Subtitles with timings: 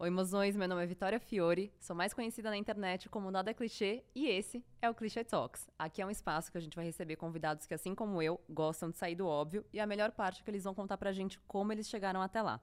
[0.00, 4.04] Oi, mozões, meu nome é Vitória Fiore, sou mais conhecida na internet como Nada Clichê
[4.14, 5.68] e esse é o Clichê Talks.
[5.76, 8.90] Aqui é um espaço que a gente vai receber convidados que, assim como eu, gostam
[8.90, 11.40] de sair do óbvio e a melhor parte é que eles vão contar pra gente
[11.48, 12.60] como eles chegaram até lá.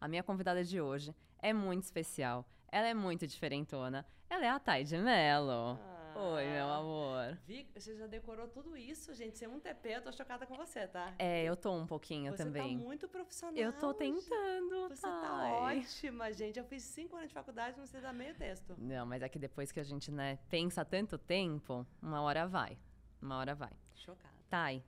[0.00, 4.58] A minha convidada de hoje é muito especial, ela é muito diferentona, ela é a
[4.58, 5.78] Thay de Mello.
[5.78, 5.91] Ah.
[6.14, 7.38] Oi, meu amor.
[7.46, 9.38] Vi, você já decorou tudo isso, gente.
[9.38, 11.14] Sem um TP, eu tô chocada com você, tá?
[11.18, 12.78] É, eu tô um pouquinho você também.
[12.78, 13.56] tá muito profissional.
[13.56, 16.58] Eu tô tentando, Você tá ótima, gente.
[16.58, 18.74] Eu fiz cinco anos de faculdade, não sei dar meio texto.
[18.78, 22.76] Não, mas é que depois que a gente, né, pensa tanto tempo, uma hora vai.
[23.20, 23.72] Uma hora vai.
[23.94, 24.34] Chocada.
[24.50, 24.82] Thay,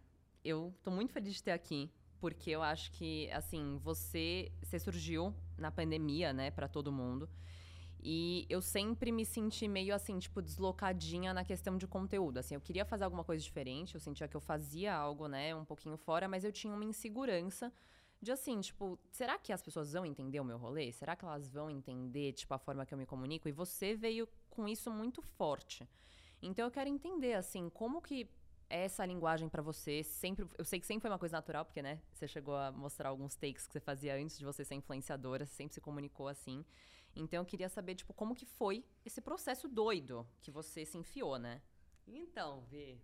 [0.45, 5.35] eu tô muito feliz de ter aqui, porque eu acho que, assim, você, você surgiu
[5.57, 7.29] na pandemia, né, para todo mundo.
[8.07, 12.37] E eu sempre me senti meio assim, tipo, deslocadinha na questão de conteúdo.
[12.37, 15.65] Assim, eu queria fazer alguma coisa diferente, eu sentia que eu fazia algo, né, um
[15.65, 17.73] pouquinho fora, mas eu tinha uma insegurança
[18.21, 20.93] de assim, tipo, será que as pessoas vão entender o meu rolê?
[20.93, 23.49] Será que elas vão entender, tipo, a forma que eu me comunico?
[23.49, 25.89] E você veio com isso muito forte.
[26.43, 28.29] Então eu quero entender, assim, como que
[28.69, 32.01] essa linguagem para você sempre eu sei que sempre foi uma coisa natural porque né
[32.13, 35.55] você chegou a mostrar alguns takes que você fazia antes de você ser influenciadora você
[35.55, 36.65] sempre se comunicou assim
[37.15, 41.39] então eu queria saber tipo como que foi esse processo doido que você se enfiou
[41.39, 41.63] né?
[42.07, 43.01] Então Vi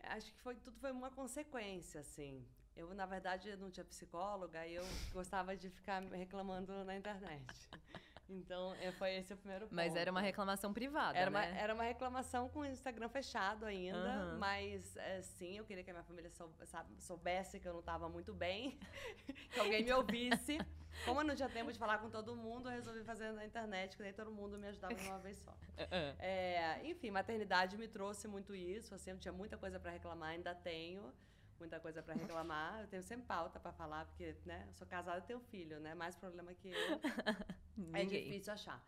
[0.00, 2.46] acho que foi tudo foi uma consequência assim.
[2.76, 7.44] Eu na verdade não tinha psicóloga e eu gostava de ficar reclamando na internet
[8.28, 9.74] então, é, foi esse o primeiro ponto.
[9.74, 11.38] Mas era uma reclamação privada, era né?
[11.38, 14.38] Uma, era uma reclamação com o Instagram fechado ainda, uhum.
[14.38, 17.80] mas é, sim, eu queria que a minha família sou, sabe, soubesse que eu não
[17.80, 18.78] estava muito bem,
[19.52, 20.58] que alguém me ouvisse.
[21.04, 23.96] Como eu não tinha tempo de falar com todo mundo, eu resolvi fazer na internet,
[23.96, 25.52] que daí todo mundo me ajudava de uma vez só.
[25.52, 26.16] Uhum.
[26.18, 30.54] É, enfim, maternidade me trouxe muito isso, assim, eu tinha muita coisa para reclamar, ainda
[30.54, 31.12] tenho
[31.58, 32.80] muita coisa para reclamar.
[32.80, 35.94] Eu tenho sempre pauta para falar, porque, né, eu sou casada e tenho filho, né?
[35.94, 36.74] Mais problema que eu.
[37.92, 38.82] é difícil achar.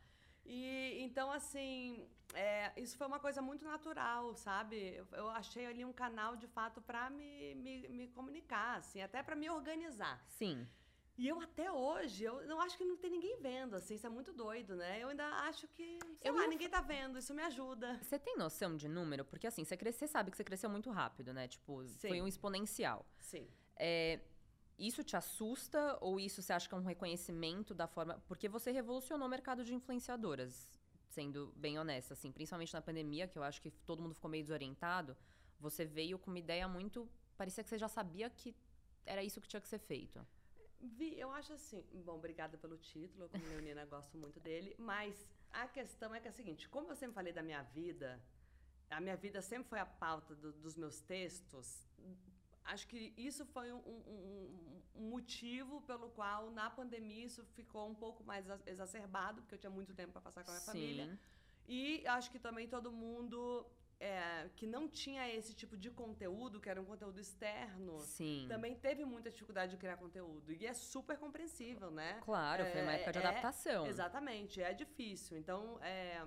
[0.44, 4.95] E então, assim, é, isso foi uma coisa muito natural, sabe?
[4.95, 9.23] Eu, eu achei ali um canal de fato para me, me, me comunicar, assim, até
[9.23, 10.23] para me organizar.
[10.28, 10.67] Sim.
[11.20, 14.11] E eu até hoje, eu não acho que não tem ninguém vendo, assim, isso é
[14.11, 15.02] muito doido, né?
[15.02, 17.98] Eu ainda acho que, sei eu lá, ninguém tá vendo, isso me ajuda.
[18.02, 19.22] Você tem noção de número?
[19.22, 21.46] Porque assim, você crescer, sabe que você cresceu muito rápido, né?
[21.46, 22.08] Tipo, Sim.
[22.08, 23.05] foi um exponencial.
[23.18, 23.46] Sim.
[23.77, 24.18] É,
[24.86, 28.23] isso te assusta ou isso você acha que é um reconhecimento da forma...
[28.27, 30.68] Porque você revolucionou o mercado de influenciadoras,
[31.08, 34.42] sendo bem honesta, assim, principalmente na pandemia, que eu acho que todo mundo ficou meio
[34.42, 35.17] desorientado,
[35.58, 37.08] você veio com uma ideia muito...
[37.36, 38.57] Parecia que você já sabia que
[39.05, 40.27] era isso que tinha que ser feito.
[40.80, 41.85] Vi, eu acho assim.
[42.05, 44.74] Bom, obrigada pelo título, como leonina, gosto muito dele.
[44.79, 45.14] Mas
[45.51, 48.20] a questão é que é a seguinte: como eu sempre falei da minha vida,
[48.89, 51.86] a minha vida sempre foi a pauta do, dos meus textos.
[52.73, 57.95] Acho que isso foi um, um, um, motivo pelo qual, na pandemia, isso ficou um
[57.95, 60.70] pouco mais exacerbado, porque eu tinha muito tempo para passar com a minha Sim.
[60.70, 61.19] família.
[61.67, 63.67] E acho que também todo mundo
[63.98, 68.47] é, que não tinha esse tipo de conteúdo, que era um conteúdo externo, Sim.
[68.48, 70.52] também teve muita dificuldade de criar conteúdo.
[70.52, 72.19] E é super compreensível, né?
[72.23, 73.87] Claro, é, foi uma época de é, adaptação.
[73.87, 75.37] Exatamente, é difícil.
[75.37, 76.25] Então, é,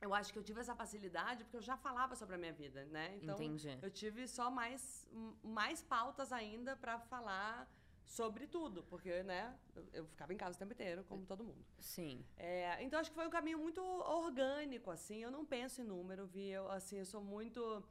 [0.00, 2.84] eu acho que eu tive essa facilidade porque eu já falava sobre a minha vida,
[2.86, 3.16] né?
[3.16, 3.78] Então, Entendi.
[3.82, 5.08] eu tive só mais,
[5.42, 7.68] mais pautas ainda para falar
[8.04, 9.54] sobre tudo, porque, né,
[9.92, 11.62] eu ficava em casa o tempo inteiro, como todo mundo.
[11.78, 12.24] Sim.
[12.36, 16.26] É, então, acho que foi um caminho muito orgânico, assim, eu não penso em número,
[16.26, 17.84] vi, eu, assim, eu sou muito...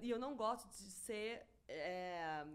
[0.00, 2.46] E eu, eu, não gosto de ser é,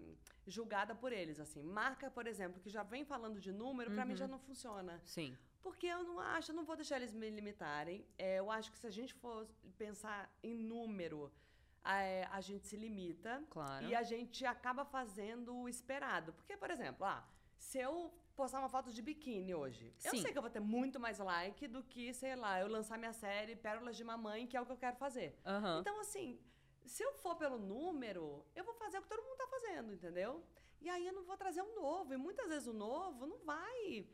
[0.48, 1.62] julgada por eles, assim.
[1.62, 3.96] Marca, por exemplo, que já vem falando de número, uhum.
[3.96, 5.00] para mim já não funciona.
[5.04, 5.38] Sim.
[5.62, 8.06] Porque eu não acho, eu não vou deixar eles me limitarem.
[8.18, 9.48] É, eu acho que se a gente for
[9.78, 11.32] pensar em número
[11.84, 13.86] a, é, a gente se limita claro.
[13.86, 16.34] e a gente acaba fazendo o esperado.
[16.34, 17.28] Porque, por exemplo, ah,
[17.58, 20.08] se eu postar uma foto de biquíni hoje, Sim.
[20.08, 22.98] eu sei que eu vou ter muito mais like do que, sei lá, eu lançar
[22.98, 25.38] minha série Pérolas de Mamãe, que é o que eu quero fazer.
[25.46, 25.80] Uhum.
[25.80, 26.40] Então, assim,
[26.86, 30.44] se eu for pelo número, eu vou fazer o que todo mundo tá fazendo, entendeu?
[30.82, 32.14] E aí eu não vou trazer um novo.
[32.14, 34.08] E muitas vezes o novo não vai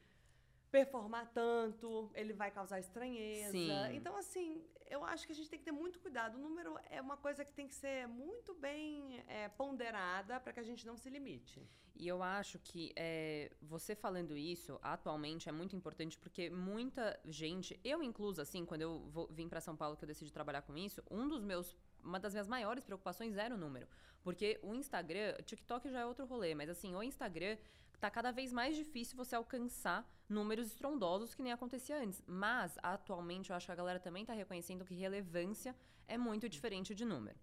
[0.75, 3.51] performar tanto, ele vai causar estranheza.
[3.51, 3.71] Sim.
[3.97, 4.61] Então, assim,
[4.95, 6.35] eu acho que a gente tem que ter muito cuidado.
[6.35, 10.59] O número é uma coisa que tem que ser muito bem é, ponderada para que
[10.59, 11.65] a gente não se limite.
[11.95, 17.79] E eu acho que é, você falando isso atualmente é muito importante porque muita gente,
[17.81, 20.75] eu incluso, assim, quando eu vou, vim para São Paulo que eu decidi trabalhar com
[20.75, 21.73] isso, um dos meus
[22.03, 23.87] uma das minhas maiores preocupações era o número.
[24.21, 27.57] Porque o Instagram, TikTok já é outro rolê, mas assim, o Instagram
[27.99, 32.21] tá cada vez mais difícil você alcançar números estrondosos que nem acontecia antes.
[32.25, 35.75] Mas, atualmente, eu acho que a galera também tá reconhecendo que relevância
[36.07, 37.37] é muito diferente de número.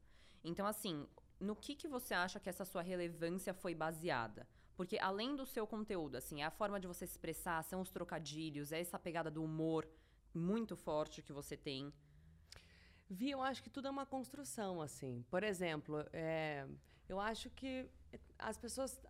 [0.45, 1.07] Então, assim,
[1.41, 4.47] no que, que você acha que essa sua relevância foi baseada?
[4.77, 7.91] Porque além do seu conteúdo, assim, é a forma de você se expressar, são os
[7.91, 9.87] trocadilhos, é essa pegada do humor
[10.35, 11.93] muito forte que você tem.
[13.09, 15.25] Vi, eu acho que tudo é uma construção, assim.
[15.31, 16.67] Por exemplo, é,
[17.09, 17.89] eu acho que
[18.39, 19.01] as pessoas,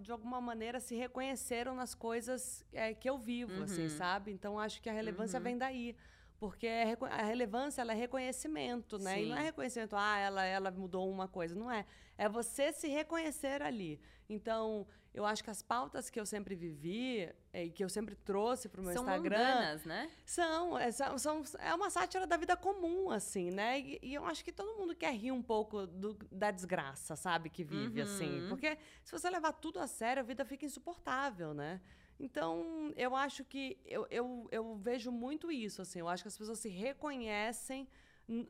[0.00, 3.86] de alguma maneira, se reconheceram nas coisas é, que eu vivo, assim, uhum.
[3.86, 4.32] assim, sabe?
[4.32, 5.44] Então, acho que a relevância uhum.
[5.44, 5.96] vem daí.
[6.38, 9.14] Porque é a relevância ela é reconhecimento, né?
[9.14, 9.24] Sim.
[9.24, 11.54] E não é reconhecimento, ah, ela, ela mudou uma coisa.
[11.54, 11.86] Não é.
[12.18, 14.00] É você se reconhecer ali.
[14.28, 18.16] Então, eu acho que as pautas que eu sempre vivi é, e que eu sempre
[18.16, 19.38] trouxe para o meu são Instagram.
[19.38, 20.10] Mundanas, né?
[20.26, 23.78] São, é, são, são, é uma sátira da vida comum, assim, né?
[23.78, 27.48] E, e, eu acho que todo mundo quer rir um pouco do, da desgraça, sabe?
[27.48, 28.24] Que vive, assim.
[28.24, 28.38] uhum.
[28.38, 28.48] assim.
[28.48, 31.80] Porque se você levar tudo a sério, a vida fica insuportável, né?
[32.18, 36.00] Então, eu acho que eu, eu, eu vejo muito isso, assim.
[36.00, 37.88] Eu acho que as pessoas se reconhecem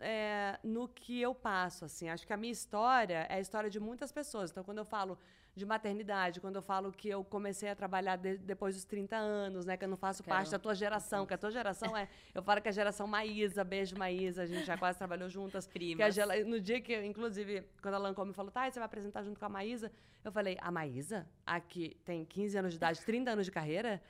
[0.00, 2.08] é, no que eu passo, assim.
[2.08, 4.50] Acho que a minha história é a história de muitas pessoas.
[4.50, 5.18] Então, quando eu falo
[5.54, 9.64] de maternidade, quando eu falo que eu comecei a trabalhar de, depois dos 30 anos,
[9.64, 9.76] né?
[9.76, 10.36] Que eu não faço Quero.
[10.36, 12.08] parte da tua geração, que a tua geração é.
[12.34, 15.66] Eu falo que a geração Maísa, beijo Maísa, a gente já quase trabalhou juntas.
[15.66, 16.14] Primas.
[16.14, 19.46] Que no dia que, inclusive, quando a Lancome falou, tá, você vai apresentar junto com
[19.46, 19.92] a Maísa,
[20.24, 24.02] eu falei, a Maísa, a que tem 15 anos de idade, 30 anos de carreira,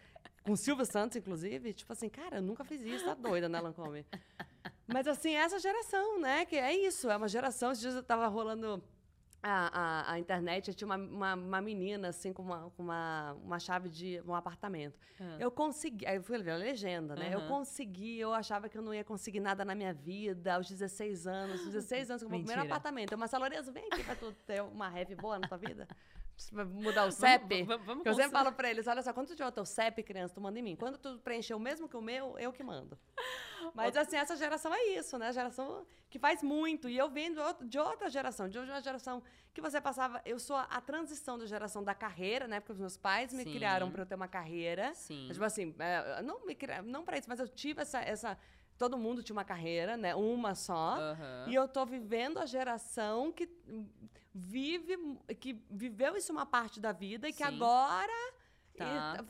[0.43, 4.07] com Silvio Santos, inclusive, tipo assim, cara, eu nunca fiz isso, tá doida, né, Lancome?
[4.87, 6.45] Mas assim, essa geração, né?
[6.45, 7.71] Que é isso, é uma geração.
[7.71, 8.83] Esses dias eu tava rolando
[9.47, 13.37] a, a, a, internet, eu tinha uma, uma, uma, menina, assim, com uma, com uma,
[13.45, 14.99] uma chave de um apartamento.
[15.21, 15.37] Uhum.
[15.39, 17.27] Eu consegui, aí eu fui ver a legenda, né?
[17.27, 17.43] Uhum.
[17.43, 21.27] Eu consegui, eu achava que eu não ia conseguir nada na minha vida, aos 16
[21.27, 23.13] anos, 16 anos, com o meu primeiro apartamento.
[23.13, 25.87] Eu, Marcelo Lourenço, vem aqui pra tu ter uma reve boa na tua vida.
[26.53, 27.63] Mudar o CEP.
[27.63, 30.03] Vamos, vamos, eu sempre falo pra eles: olha só, quando tu tiver o teu CEP,
[30.03, 30.77] criança, tu manda em mim.
[30.77, 32.99] Quando tu preencher o mesmo que o meu, eu que mando.
[33.75, 35.29] Mas assim, essa geração é isso, né?
[35.29, 36.89] A geração que faz muito.
[36.89, 39.23] E eu venho de outra geração, de uma geração
[39.53, 40.21] que você passava.
[40.25, 42.61] Eu sou a, transição da geração da carreira, né?
[42.61, 43.53] Porque os meus pais me Sim.
[43.53, 44.93] criaram para eu ter uma carreira.
[44.95, 45.29] Sim.
[45.33, 48.39] Tipo assim, é, não me criaram, não para isso, mas eu tive essa, essa
[48.77, 50.15] todo mundo tinha uma carreira, né?
[50.15, 50.97] Uma só.
[50.97, 51.49] Uhum.
[51.49, 53.49] E eu tô vivendo a geração que
[54.35, 54.97] vive,
[55.39, 58.33] que viveu isso uma parte da vida e que agora
[58.77, 59.17] tá.
[59.17, 59.25] tá,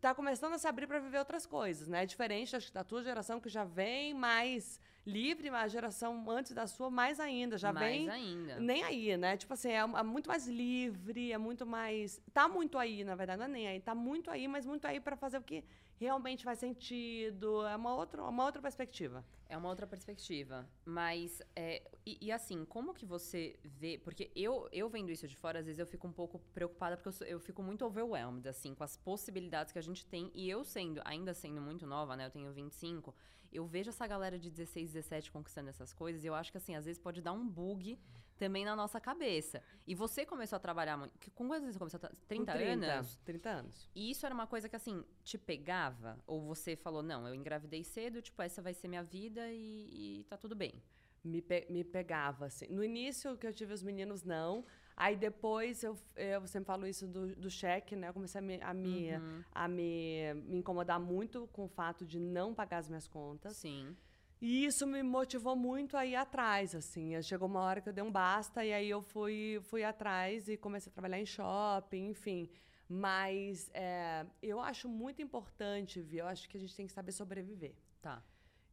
[0.00, 2.04] tá começando a se abrir para viver outras coisas, né?
[2.04, 6.66] Diferente acho, da tua geração que já vem mais livre, mas a geração antes da
[6.66, 8.60] sua mais ainda, já mais vem ainda.
[8.60, 9.36] nem aí, né?
[9.36, 13.38] Tipo assim, é, é, muito mais livre, é muito mais tá muito aí, na verdade,
[13.38, 15.64] não é nem aí, tá muito aí, mas muito aí para fazer o que
[15.98, 19.24] realmente faz sentido, é uma outra, uma outra perspectiva.
[19.48, 23.98] É uma outra perspectiva, mas é, e, e, assim, como que você vê?
[23.98, 27.08] Porque eu, eu vendo isso de fora, às vezes eu fico um pouco preocupada porque
[27.08, 30.48] eu, sou, eu fico muito overwhelmed assim com as possibilidades que a gente tem e
[30.48, 32.26] eu sendo ainda sendo muito nova, né?
[32.26, 33.14] Eu tenho 25
[33.52, 36.74] eu vejo essa galera de 16, 17 conquistando essas coisas e eu acho que, assim,
[36.74, 37.98] às vezes pode dar um bug
[38.38, 39.62] também na nossa cabeça.
[39.86, 41.12] E você começou a trabalhar muito.
[41.32, 42.20] Com quantos anos você começou a trabalhar?
[42.26, 43.18] 30, 30 anos?
[43.24, 43.90] 30 anos.
[43.94, 46.18] E isso era uma coisa que, assim, te pegava?
[46.26, 50.24] Ou você falou, não, eu engravidei cedo, tipo, essa vai ser minha vida e, e
[50.24, 50.82] tá tudo bem?
[51.22, 52.66] Me, pe me pegava, assim.
[52.66, 54.64] No início que eu tive os meninos, não.
[54.96, 58.08] Aí depois eu, eu sempre falo isso do, do cheque, né?
[58.08, 59.44] Eu comecei a, me, a, me, uhum.
[59.52, 63.56] a me, me incomodar muito com o fato de não pagar as minhas contas.
[63.56, 63.96] Sim.
[64.40, 67.20] E isso me motivou muito a ir atrás, assim.
[67.22, 70.56] Chegou uma hora que eu dei um basta e aí eu fui, fui atrás e
[70.56, 72.50] comecei a trabalhar em shopping, enfim.
[72.88, 77.12] Mas é, eu acho muito importante, Vi, eu acho que a gente tem que saber
[77.12, 77.74] sobreviver.
[78.02, 78.22] Tá.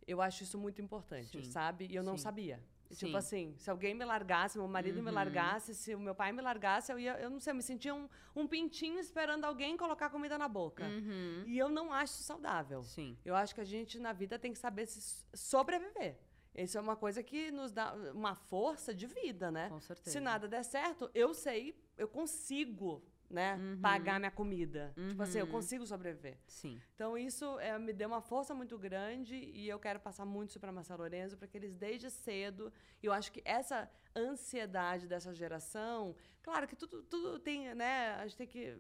[0.08, 1.52] Eu acho isso muito importante, Sim.
[1.52, 1.86] sabe?
[1.88, 2.24] E eu não Sim.
[2.24, 2.60] sabia.
[2.90, 3.06] Tipo Sim.
[3.06, 5.04] Tipo assim, se alguém me largasse, meu marido uhum.
[5.04, 7.62] me largasse, se o meu pai me largasse, eu ia, eu não sei, eu me
[7.62, 10.86] sentia um, um pintinho esperando alguém colocar comida na boca.
[10.86, 11.44] Uhum.
[11.46, 12.82] E eu não acho saudável.
[12.82, 13.16] Sim.
[13.24, 16.18] Eu acho que a gente na vida tem que saber se sobreviver.
[16.56, 19.70] Isso é uma coisa que nos dá uma força de vida, né?
[19.70, 20.10] Com certeza.
[20.10, 23.56] Se nada der certo, eu sei, eu consigo né?
[23.56, 23.80] Uhum.
[23.80, 24.94] Pagar minha comida.
[24.98, 25.10] Uhum.
[25.10, 25.52] Tipo assim, eu uhum.
[25.52, 26.38] consigo sobreviver.
[26.48, 26.82] Sim.
[26.96, 30.60] Então, isso é, me deu uma força muito grande e eu quero passar muito isso
[30.60, 36.16] para Marcelo Lorenzo, para que eles, desde cedo, eu acho que essa ansiedade dessa geração,
[36.42, 38.16] claro que tudo, tudo tem, né?
[38.16, 38.76] A gente tem que,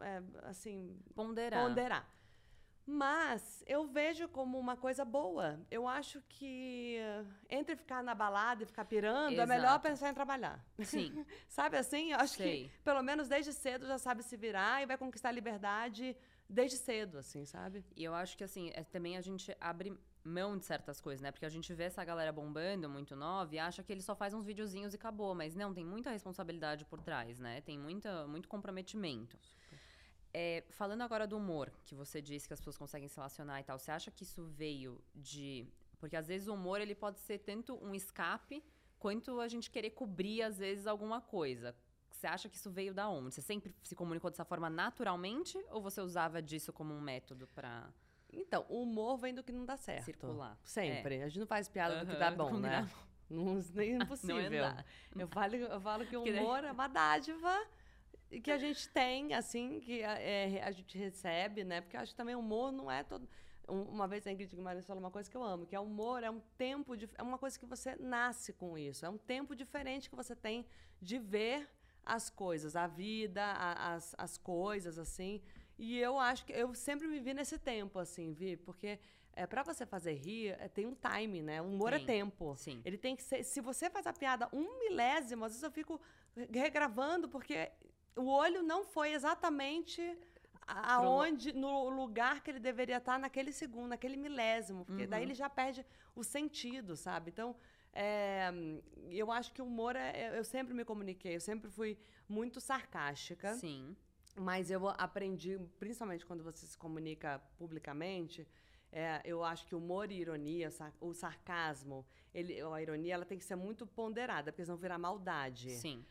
[0.00, 0.98] é, assim...
[1.14, 1.66] Ponderar.
[1.66, 2.21] Ponderar.
[2.84, 5.60] Mas eu vejo como uma coisa boa.
[5.70, 6.98] Eu acho que
[7.48, 9.52] entre ficar na balada e ficar pirando, Exato.
[9.52, 10.64] é melhor pensar em trabalhar.
[10.82, 11.24] Sim.
[11.48, 12.12] sabe assim?
[12.12, 12.68] Eu acho Sei.
[12.68, 16.16] que pelo menos desde cedo já sabe se virar e vai conquistar a liberdade
[16.48, 17.84] desde cedo, assim, sabe?
[17.96, 21.30] E eu acho que assim, é, também a gente abre mão de certas coisas, né?
[21.30, 24.34] Porque a gente vê essa galera bombando muito nova e acha que ele só faz
[24.34, 27.60] uns videozinhos e acabou, mas não, tem muita responsabilidade por trás, né?
[27.60, 29.38] Tem muita, muito comprometimento.
[30.34, 33.64] É, falando agora do humor, que você disse que as pessoas conseguem se relacionar e
[33.64, 35.66] tal, você acha que isso veio de.
[35.98, 38.64] Porque às vezes o humor ele pode ser tanto um escape
[38.98, 41.74] quanto a gente querer cobrir, às vezes, alguma coisa.
[42.10, 43.34] Você acha que isso veio da onde?
[43.34, 47.88] Você sempre se comunicou dessa forma naturalmente ou você usava disso como um método para
[48.32, 50.04] Então, o humor vem do que não dá certo.
[50.04, 50.56] Circular.
[50.62, 51.16] Sempre.
[51.16, 51.24] É.
[51.24, 52.88] A gente não faz piada do que dá bom, né?
[53.28, 54.36] Não, nem impossível.
[55.14, 57.66] Não é eu, falo, eu falo que o humor é uma dádiva
[58.40, 61.80] que a gente tem, assim, que a, é, a gente recebe, né?
[61.80, 63.28] Porque eu acho que também o humor não é todo.
[63.68, 65.84] Um- Uma vez a Ingrid Guimarães falou uma coisa que eu amo, que é o
[65.84, 69.04] humor é um tempo, de, é uma coisa que você nasce com isso.
[69.06, 70.66] É um tempo diferente que você tem
[71.00, 71.68] de ver
[72.04, 75.40] as coisas, a vida, a- as, as coisas, assim.
[75.78, 78.98] E eu acho que eu sempre me vi nesse tempo, assim, Vi, porque
[79.34, 81.62] é, para você fazer rir, é, tem um time, né?
[81.62, 82.06] O humor é Tem.
[82.06, 82.54] tempo.
[82.56, 82.82] Sim.
[82.84, 83.42] Ele tem que ser.
[83.44, 85.98] Se você faz a piada um milésimo, às vezes eu fico
[86.50, 87.70] regravando, porque
[88.16, 90.00] o olho não foi exatamente
[90.66, 94.84] aonde, no lugar que ele deveria estar naquele segundo, naquele milésimo.
[94.84, 95.26] Porque daí Uhum.
[95.28, 97.30] ele já perde o sentido, sabe?
[97.30, 97.56] Então.
[97.94, 98.50] é,
[99.10, 100.38] eu acho que o humor é.
[100.38, 103.54] Eu sempre me comuniquei, eu sempre fui muito sarcástica.
[103.54, 103.94] Sim.
[104.34, 108.48] Mas eu aprendi, principalmente quando você se comunica publicamente,
[108.90, 110.70] é, eu acho que humor e ironia,
[111.02, 115.68] o sarcasmo, ele, a ironia, ela tem que ser muito ponderada, porque senão vira maldade.
[115.72, 116.02] Sim.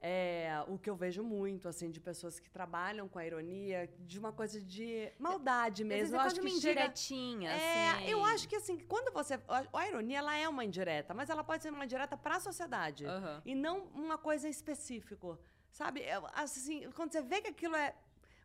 [0.00, 4.16] É, o que eu vejo muito, assim, de pessoas que trabalham com a ironia, de
[4.18, 6.14] uma coisa de maldade mesmo.
[6.14, 6.80] é eu acho que uma chega...
[6.82, 8.10] indiretinha, É, assim.
[8.10, 9.40] eu acho que assim, quando você.
[9.72, 13.06] A, ironia, ela é uma indireta, mas ela pode ser uma indireta para a sociedade.
[13.06, 13.42] Aham.
[13.44, 15.18] E não uma coisa específica.
[15.72, 16.02] Sabe?
[16.34, 17.94] Assim, quando você vê que aquilo é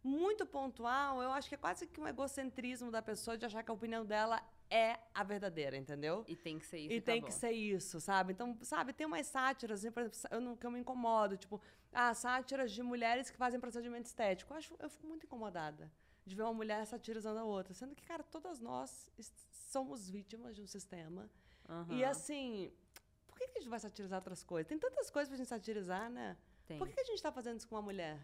[0.04, 3.72] muito pontual, eu acho que é quase que um egocentrismo da pessoa de achar que
[3.72, 6.26] a opinião dela é a verdadeira, entendeu?
[6.28, 6.94] E tem que ser isso.
[6.94, 8.34] E tá tem que ser isso, sabe?
[8.34, 11.62] Então, sabe, tem umas sátiras, assim, por exemplo, eu não, que eu me incomodo, tipo,
[11.94, 14.52] ah, sátiras de mulheres que fazem procedimento estético.
[14.52, 15.92] Eu, acho, eu fico muito incomodada
[16.26, 19.10] de ver uma mulher satirizando a outra, sendo que, cara, todas nós
[19.52, 21.30] somos vítimas de um sistema.
[21.90, 22.10] E Aham.
[22.10, 22.74] assim,
[23.28, 24.68] por que que a gente vai satirizar outras coisas?
[24.68, 26.38] Tem tantas coisas pra gente satirizar, né?
[26.66, 26.78] Tem.
[26.78, 28.20] Por que que a gente tá fazendo isso com uma mulher?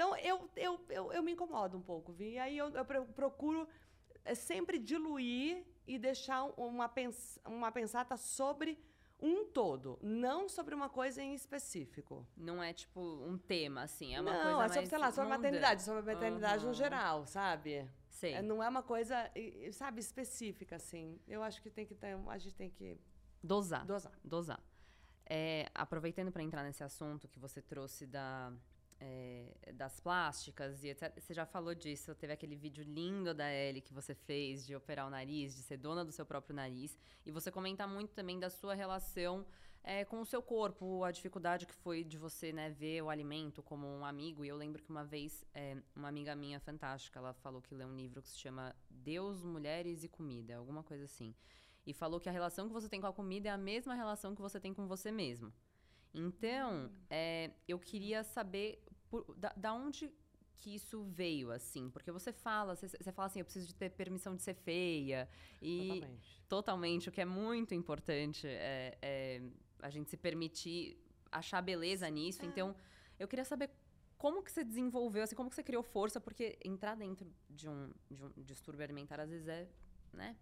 [0.00, 2.30] Então, eu, eu, eu, eu me incomodo um pouco, Vi.
[2.32, 3.68] E aí eu, eu pro- procuro
[4.24, 8.78] é, sempre diluir e deixar um- uma, pens uma pensata sobre
[9.20, 12.26] um todo, não sobre uma coisa em específico.
[12.34, 14.14] Não é tipo um tema, assim.
[14.14, 16.74] É uma não, coisa é sobre, sei lá, sobre maternidade, sobre a maternidade no Aham.
[16.78, 17.86] geral, sabe?
[18.08, 18.32] Sei.
[18.32, 19.30] É, não é uma coisa,
[19.72, 21.20] sabe, específica, assim.
[21.28, 22.98] Eu acho que tem que ter, a gente tem que
[23.42, 23.84] Dosar.
[23.84, 24.12] dosar.
[24.24, 24.62] Dosar.
[25.26, 28.50] É, aproveitando para entrar nesse assunto que você trouxe da,
[29.00, 31.18] é, das plásticas e etc.
[31.18, 35.06] Você já falou disso, teve aquele vídeo lindo da Ellie que você fez de operar
[35.06, 36.96] o nariz, de ser dona do seu próprio nariz.
[37.24, 39.46] E você comenta muito também da sua relação
[39.82, 43.62] é, com o seu corpo, a dificuldade que foi de você né, ver o alimento
[43.62, 44.44] como um amigo.
[44.44, 47.88] E eu lembro que uma vez, é, uma amiga minha fantástica, ela falou que leu
[47.88, 51.34] um livro que se chama Deus, Mulheres e Comida, alguma coisa assim.
[51.86, 54.34] E falou que a relação que você tem com a comida é a mesma relação
[54.34, 55.50] que você tem com você mesmo.
[56.12, 60.10] Então, é, eu queria saber por- da, da onde
[60.56, 61.90] que isso veio, assim.
[61.90, 65.28] Porque você fala, você, você fala assim, eu preciso de ter permissão de ser feia.
[65.60, 66.42] E Totalmente.
[66.48, 69.42] totalmente, o que é muito importante é, é
[69.80, 70.98] a gente se permitir
[71.32, 72.44] achar beleza nisso.
[72.44, 72.74] Então,
[73.18, 73.70] eu queria saber
[74.18, 77.90] como que você desenvolveu, assim, como que você criou força, porque entrar dentro de um,
[78.10, 79.66] de um distúrbio alimentar, às vezes, é,
[80.12, 80.36] né,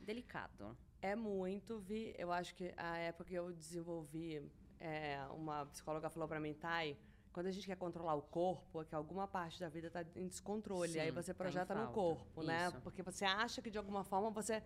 [0.00, 0.76] delicado.
[1.02, 2.14] É muito, Vi.
[2.16, 4.40] Eu acho que a época que eu desenvolvi,
[4.78, 6.96] é, uma psicóloga falou pra mim, Thay,
[7.34, 10.26] quando a gente quer controlar o corpo, é que alguma parte da vida tá em
[10.28, 10.92] descontrole.
[10.92, 11.94] Sim, aí você tá projeta no falta.
[11.94, 12.68] corpo, né?
[12.68, 12.80] Isso.
[12.80, 14.62] Porque você acha que de alguma forma você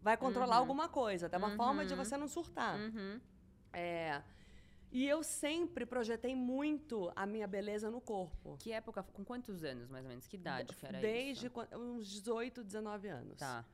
[0.00, 0.60] vai controlar Uhum.
[0.60, 1.26] alguma coisa.
[1.26, 2.04] Até uma forma de Uhum.
[2.04, 2.78] você não surtar.
[2.78, 3.18] Uhum.
[3.72, 4.22] É,
[4.92, 8.56] e eu sempre projetei muito a minha beleza no corpo.
[8.58, 10.26] Que época, com quantos anos, mais ou menos?
[10.26, 11.54] Que idade que era Desde isso?
[11.54, 13.38] quan- uns 18, 19 anos.
[13.38, 13.64] Tá.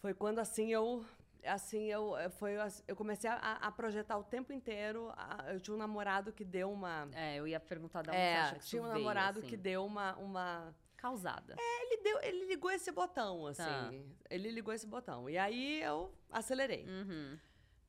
[0.00, 1.04] Foi quando assim eu
[1.46, 5.12] assim eu eh, foi as- eu comecei a, a projetar o tempo inteiro.
[5.16, 8.32] a- eu tinha um namorado que deu uma É, eu ia perguntar da onde é,
[8.34, 9.48] você acha que tinha um veio, namorado assim.
[9.48, 11.54] que deu uma uma Causada.
[11.58, 13.62] ele deu ele ligou esse botão assim.
[13.62, 13.90] Tá.
[14.30, 16.86] Ele ligou esse botão e aí eu acelerei.
[16.88, 17.38] Uhum.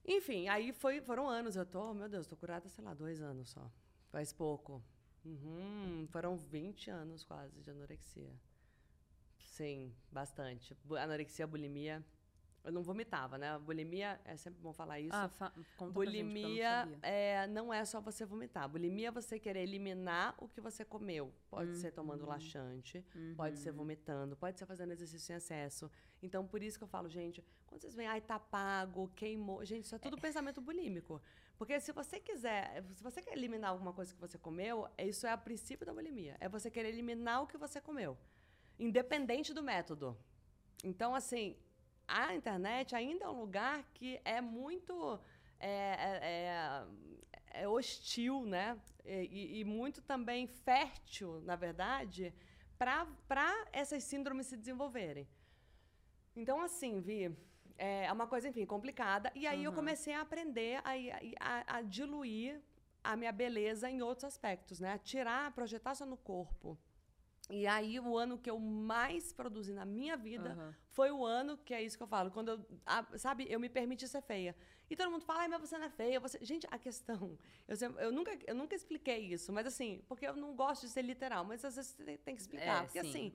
[0.07, 1.55] Enfim, aí foi, foram anos.
[1.55, 3.71] Eu tô, meu Deus, tô curada, sei lá, dois anos só.
[4.09, 4.83] Faz pouco.
[5.25, 8.31] Uhum, foram 20 anos quase de anorexia.
[9.39, 10.77] Sim, bastante.
[11.00, 12.05] Anorexia, bulimia.
[12.65, 13.57] Eu não vomitava, né?
[13.60, 15.15] Bulimia, é sempre bom falar isso.
[15.15, 18.67] Ah, fa conta pra gente, não Bulimia é, não é só você vomitar.
[18.67, 21.31] Bulimia é você querer eliminar o que você comeu.
[21.48, 23.05] Pode ser tomando laxante,
[23.38, 25.91] pode ser vomitando, pode ser fazendo exercício em excesso.
[26.24, 29.63] Então, por isso que eu falo, gente, quando vocês veem, ai, tá pago, queimou.
[29.63, 31.22] Gente, isso é tudo pensamento bulímico.
[31.60, 35.31] Porque se você quiser, se você quer eliminar alguma coisa que você comeu, isso é
[35.31, 36.36] a princípio da bulimia.
[36.39, 38.17] É você querer eliminar o que você comeu.
[38.79, 40.17] Independente do método.
[40.84, 41.55] Então, assim,
[42.07, 45.19] a internet ainda é um lugar que é muito
[45.59, 46.19] é, é-
[47.53, 48.77] é- é hostil, né?
[49.05, 52.33] e, e muito também fértil, na verdade,
[52.77, 55.27] para essas síndromes se desenvolverem.
[56.35, 57.35] Então, assim, Vi,
[57.77, 59.31] é uma coisa, enfim, complicada.
[59.35, 59.65] E aí uhum.
[59.65, 60.91] eu comecei a aprender a,
[61.39, 62.62] a, a, diluir
[63.03, 64.93] a minha beleza em outros aspectos, né?
[64.93, 66.77] A tirar, a projetar só no corpo.
[67.50, 70.74] E aí, o ano que eu mais produzi na minha vida uhum.
[70.90, 72.66] foi o ano, que é isso que eu falo, quando eu,
[73.18, 74.56] sabe, eu me permiti ser feia.
[74.90, 76.20] E todo mundo fala, ai, mas você não é feia.
[76.20, 76.40] Você...
[76.44, 77.38] Gente, a questão,
[77.68, 80.90] eu, sempre, eu, nunca, eu nunca expliquei isso, mas assim, porque eu não gosto de
[80.90, 82.84] ser literal, mas às vezes tem, tem que explicar.
[82.84, 83.10] É, porque sim.
[83.10, 83.34] assim,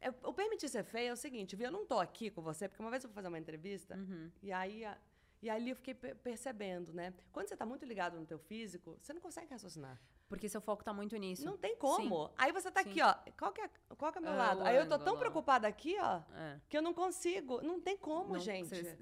[0.00, 1.66] eu, eu permitir ser feia é o seguinte, viu?
[1.66, 4.30] Eu não tô aqui com você, porque uma vez eu fui fazer uma entrevista, uhum.
[4.42, 4.84] e aí.
[4.84, 4.96] A,
[5.44, 7.12] e ali eu fiquei percebendo, né?
[7.30, 10.00] Quando você está muito ligado no teu físico, você não consegue raciocinar.
[10.26, 11.44] Porque seu foco está muito nisso.
[11.44, 12.28] Não tem como.
[12.28, 12.34] Sim.
[12.38, 13.14] Aí você está aqui, ó.
[13.38, 14.62] Qual que é, qual que é o meu é lado?
[14.62, 16.58] Aí eu tô tão preocupada aqui, ó, é.
[16.66, 17.60] que eu não consigo.
[17.60, 18.74] Não tem como, não, gente.
[18.74, 18.98] Você...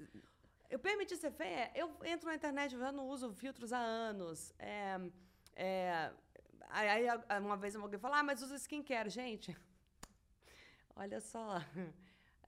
[0.69, 1.71] Eu permiti ser feia.
[1.73, 4.53] Eu entro na internet, eu já não uso filtros há anos.
[4.59, 4.99] É,
[5.55, 6.11] é,
[6.69, 7.07] aí
[7.39, 9.09] uma vez alguém falou, ah, mas usa skincare.
[9.09, 9.55] Gente,
[10.93, 11.61] olha só.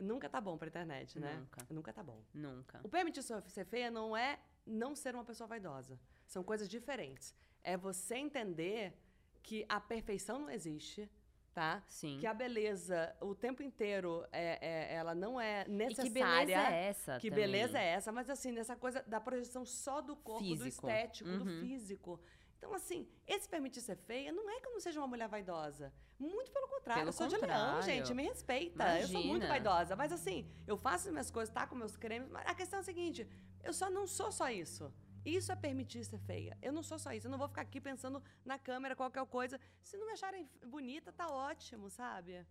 [0.01, 1.35] Nunca tá bom pra internet, né?
[1.35, 1.67] Nunca.
[1.69, 2.21] Nunca tá bom.
[2.33, 2.81] Nunca.
[2.83, 5.99] O permitir ser feia não é não ser uma pessoa vaidosa.
[6.25, 7.33] São coisas diferentes.
[7.63, 8.93] É você entender
[9.41, 11.09] que a perfeição não existe,
[11.53, 11.83] tá?
[11.87, 12.17] Sim.
[12.19, 16.07] Que a beleza, o tempo inteiro, é, é, ela não é necessária.
[16.07, 17.45] E que beleza é essa Que também.
[17.45, 18.11] beleza é essa.
[18.11, 20.63] Mas assim, nessa coisa da projeção só do corpo, físico.
[20.63, 21.39] do estético, uhum.
[21.39, 22.19] do físico.
[22.65, 25.93] Então, assim, esse permitir ser feia não é que eu não seja uma mulher vaidosa.
[26.17, 27.01] Muito pelo contrário.
[27.01, 27.55] Pelo eu sou contrário.
[27.55, 28.11] de leão, gente.
[28.15, 28.83] Me respeita.
[28.83, 29.01] Imagina.
[29.01, 29.95] Eu sou muito vaidosa.
[29.95, 32.27] Mas, assim, eu faço as minhas coisas, tá com meus cremes.
[32.31, 33.29] Mas a questão é a seguinte:
[33.63, 34.91] eu só não sou só isso.
[35.23, 36.57] Isso é permitir ser feia.
[36.59, 37.27] Eu não sou só isso.
[37.27, 39.59] Eu não vou ficar aqui pensando na câmera qualquer coisa.
[39.83, 42.43] Se não me acharem bonita, tá ótimo, sabe?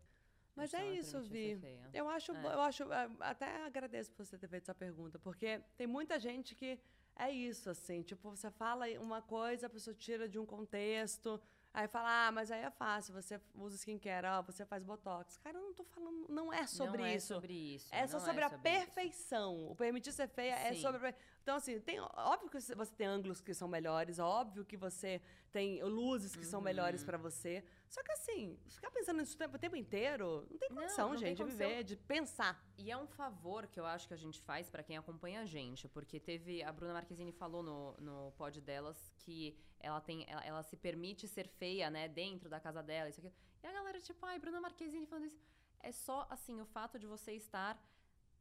[0.55, 1.61] Mas é isso, Vi.
[1.93, 2.45] Eu acho, é.
[2.45, 6.55] eu acho, é, até agradeço por você ter feito essa pergunta, porque tem muita gente
[6.55, 6.79] que
[7.17, 11.41] é isso, assim, tipo, você fala uma coisa, a pessoa tira de um contexto,
[11.73, 15.37] aí fala, ah, mas aí é fácil, você usa skincare, ó, você faz botox.
[15.39, 17.33] Cara, eu não tô falando, não é sobre não isso.
[17.33, 17.95] É sobre isso.
[17.95, 19.57] É só sobre é a sobre perfeição.
[19.57, 19.73] Isso.
[19.73, 20.79] O permitir ser feia é Sim.
[20.79, 21.15] é sobre.
[21.43, 25.21] Então, assim, tem, óbvio que você tem ângulos que são melhores, óbvio que você
[25.53, 26.51] tem luzes que uhum.
[26.51, 27.07] são melhores uhum.
[27.07, 27.65] para você.
[27.95, 31.15] Só que assim, ficar pensando nisso o tempo, o tempo inteiro, não tem condição, não,
[31.15, 31.69] não gente, tem condição.
[31.69, 32.61] de viver, de pensar.
[32.77, 35.47] E é um favor que eu acho que a gente faz para quem acompanha a
[35.47, 36.61] gente, porque teve.
[36.65, 40.25] A Bruna Marquezine falou no, no pod delas que ela tem.
[40.29, 43.33] Ela, ela se permite ser feia, né, dentro da casa dela, isso aqui.
[43.63, 45.41] E a galera, tipo, ai, Bruna Marquezine falando isso.
[45.79, 47.81] É só, assim, o fato de você estar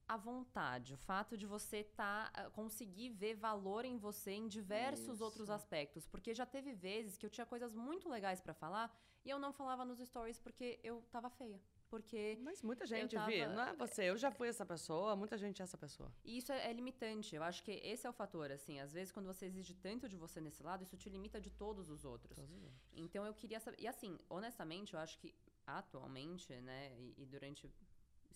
[0.07, 5.15] à vontade, o fato de você tá, ah, conseguir ver valor em você em diversos
[5.15, 5.23] Isso.
[5.23, 6.05] outros aspectos.
[6.07, 8.93] Porque já teve vezes que eu tinha coisas muito legais para falar
[9.25, 11.59] e eu não falava nos stories porque eu tava feia.
[11.89, 12.39] Porque.
[12.41, 13.47] Mas muita gente tava...
[13.49, 14.09] não é você.
[14.09, 16.11] Eu já fui essa pessoa, muita gente é essa pessoa.
[16.25, 17.35] E isso é, é, limitante.
[17.35, 18.79] Eu acho que esse é o fator, assim.
[18.79, 21.91] Às vezes, quando você exige tanto de você nesse lado, isso te limita de todos
[21.91, 22.35] os outros.
[22.35, 22.81] Todos os outros.
[22.95, 23.79] Então eu queria saber.
[23.79, 25.35] E assim, honestamente, eu acho que
[25.67, 27.71] atualmente, né, e, e durante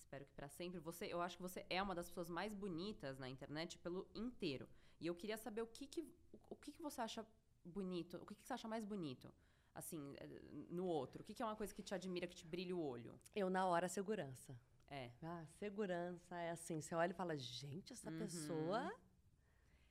[0.07, 3.19] espero que para sempre, você, eu acho que você é uma das pessoas mais bonitas
[3.19, 4.67] na internet pelo inteiro.
[4.99, 7.25] E eu queria saber o que que, o, o que, que você acha
[7.63, 9.31] bonito, o que, que você acha mais bonito?
[9.75, 10.27] Assim, eh,
[10.69, 11.21] no outro.
[11.21, 13.19] O que, que é uma coisa que te admira, que te brilha o olho?
[13.35, 14.57] Eu, na hora, segurança.
[14.89, 15.11] É.
[15.21, 16.81] Ah, segurança é assim.
[16.81, 18.17] Você olha e fala, gente, essa uhum.
[18.17, 18.91] pessoa.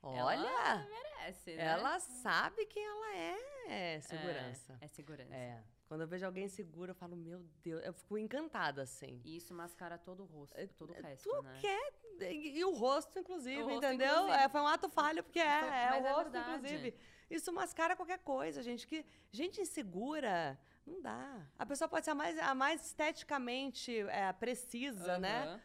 [0.03, 0.49] Olha!
[0.49, 1.65] Ela merece, né?
[1.65, 3.97] Ela sabe quem ela é.
[3.97, 4.79] É segurança.
[4.81, 5.35] É, é segurança.
[5.35, 5.63] É.
[5.87, 9.21] Quando eu vejo alguém seguro, eu falo, meu Deus, eu fico encantada, assim.
[9.25, 11.59] E isso mascara todo o rosto, é, todo o é, resto, tu né?
[11.61, 11.93] Quer,
[12.33, 14.23] e o rosto, inclusive, o rosto, entendeu?
[14.23, 14.45] Inclusive.
[14.45, 16.57] É, foi um ato falho, porque é, é o é rosto, verdade.
[16.57, 16.95] inclusive.
[17.31, 18.87] Isso mascara qualquer coisa, gente.
[18.87, 21.47] Que gente insegura, não dá.
[21.59, 25.21] A pessoa pode ser a mais, a mais esteticamente é, precisa, uhum.
[25.21, 25.61] né?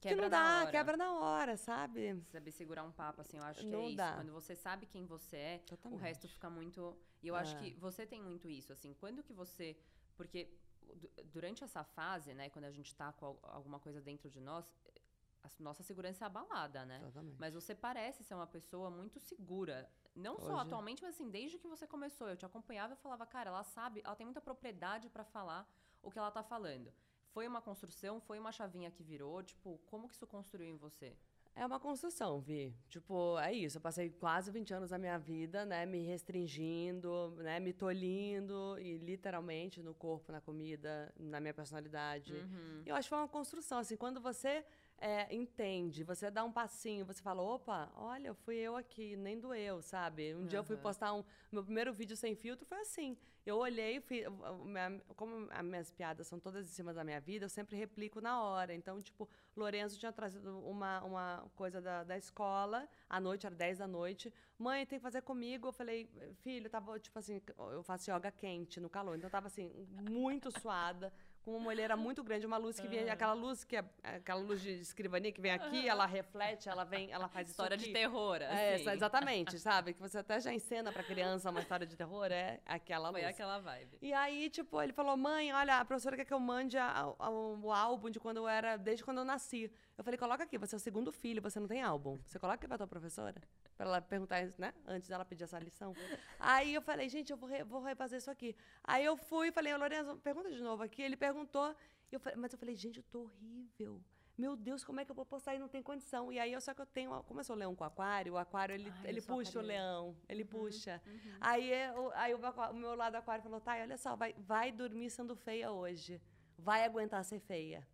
[0.00, 0.70] Quebra que não dá, hora.
[0.70, 2.22] quebra na hora, sabe?
[2.30, 3.96] Saber segurar um papo, assim, eu acho que não é isso.
[3.96, 4.12] Dá.
[4.14, 5.98] Quando você sabe quem você é, Totalmente.
[5.98, 6.96] o resto fica muito.
[7.26, 7.40] E eu é.
[7.40, 9.76] acho que você tem muito isso, assim, quando que você.
[10.16, 10.48] Porque
[11.32, 14.72] durante essa fase, né, quando a gente tá com alguma coisa dentro de nós,
[15.42, 16.98] a nossa segurança é abalada, né?
[17.04, 17.36] Exatamente.
[17.40, 19.90] Mas você parece ser uma pessoa muito segura.
[20.14, 20.46] Não Hoje...
[20.46, 23.64] só atualmente, mas assim, desde que você começou, eu te acompanhava e falava, cara, ela
[23.64, 25.68] sabe, ela tem muita propriedade para falar
[26.00, 26.92] o que ela tá falando.
[27.34, 31.16] Foi uma construção, foi uma chavinha que virou, tipo, como que isso construiu em você?
[31.58, 32.76] É uma construção, Vi.
[32.90, 33.78] Tipo, é isso.
[33.78, 35.86] Eu passei quase 20 anos da minha vida, né?
[35.86, 37.58] Me restringindo, né?
[37.58, 42.34] Me tolhindo, e literalmente no corpo, na comida, na minha personalidade.
[42.34, 42.82] Uhum.
[42.84, 43.96] Eu acho que foi uma construção, assim.
[43.96, 44.62] Quando você
[44.98, 49.82] é, entende, você dá um passinho, você fala, opa, olha, fui eu aqui, nem doeu,
[49.82, 50.34] sabe?
[50.34, 50.46] Um uhum.
[50.46, 51.22] dia eu fui postar um...
[51.52, 53.16] Meu primeiro vídeo sem filtro foi assim.
[53.44, 54.24] Eu olhei, fui,
[55.14, 58.42] como as minhas piadas são todas em cima da minha vida, eu sempre replico na
[58.42, 58.74] hora.
[58.74, 63.78] Então, tipo, Lourenço tinha trazido uma, uma coisa da, da escola, à noite, era 10
[63.78, 64.32] da noite.
[64.58, 65.68] Mãe, tem que fazer comigo.
[65.68, 69.16] Eu falei, filho, tava, tipo assim, eu faço yoga quente no calor.
[69.16, 69.70] Então, eu tava assim,
[70.10, 71.12] muito suada
[71.46, 74.60] com uma olheira muito grande, uma luz que vem, aquela luz que é aquela luz
[74.60, 78.74] de escrivania que vem aqui, ela reflete, ela vem, ela faz história de terror, é,
[78.74, 78.88] assim.
[78.88, 79.94] É, exatamente, sabe?
[79.94, 83.32] Que você até já encena para criança uma história de terror, é aquela Foi luz.
[83.32, 83.96] aquela vibe.
[84.02, 87.30] E aí, tipo, ele falou: "Mãe, olha, a professora quer que eu mande a, a,
[87.30, 89.70] o álbum de quando eu era, desde quando eu nasci".
[89.96, 92.18] Eu falei: "Coloca aqui, você é o segundo filho, você não tem álbum.
[92.26, 93.40] Você coloca aqui pra tua professora?"
[93.76, 94.72] Para ela perguntar né?
[94.86, 95.94] Antes dela pedir essa lição.
[96.38, 98.56] Aí eu falei: "Gente, eu vou, re, vou refazer isso aqui".
[98.84, 101.02] Aí eu fui e falei: "Lourenço, pergunta de novo aqui".
[101.02, 101.74] Ele perguntou
[102.10, 104.00] eu falei, mas eu falei, gente, eu tô horrível.
[104.38, 106.30] Meu Deus, como é que eu vou postar e não tem condição?
[106.30, 108.74] E aí, eu, só que eu tenho, como eu sou leão com aquário, o aquário,
[108.74, 111.00] ele, Ai, ele puxa o leão, ele uhum, puxa.
[111.06, 111.36] Uhum.
[111.40, 115.08] Aí, eu, aí o, o, meu lado aquário falou, tá, olha só, vai, vai dormir
[115.08, 116.20] sendo feia hoje.
[116.58, 117.86] Vai aguentar ser feia.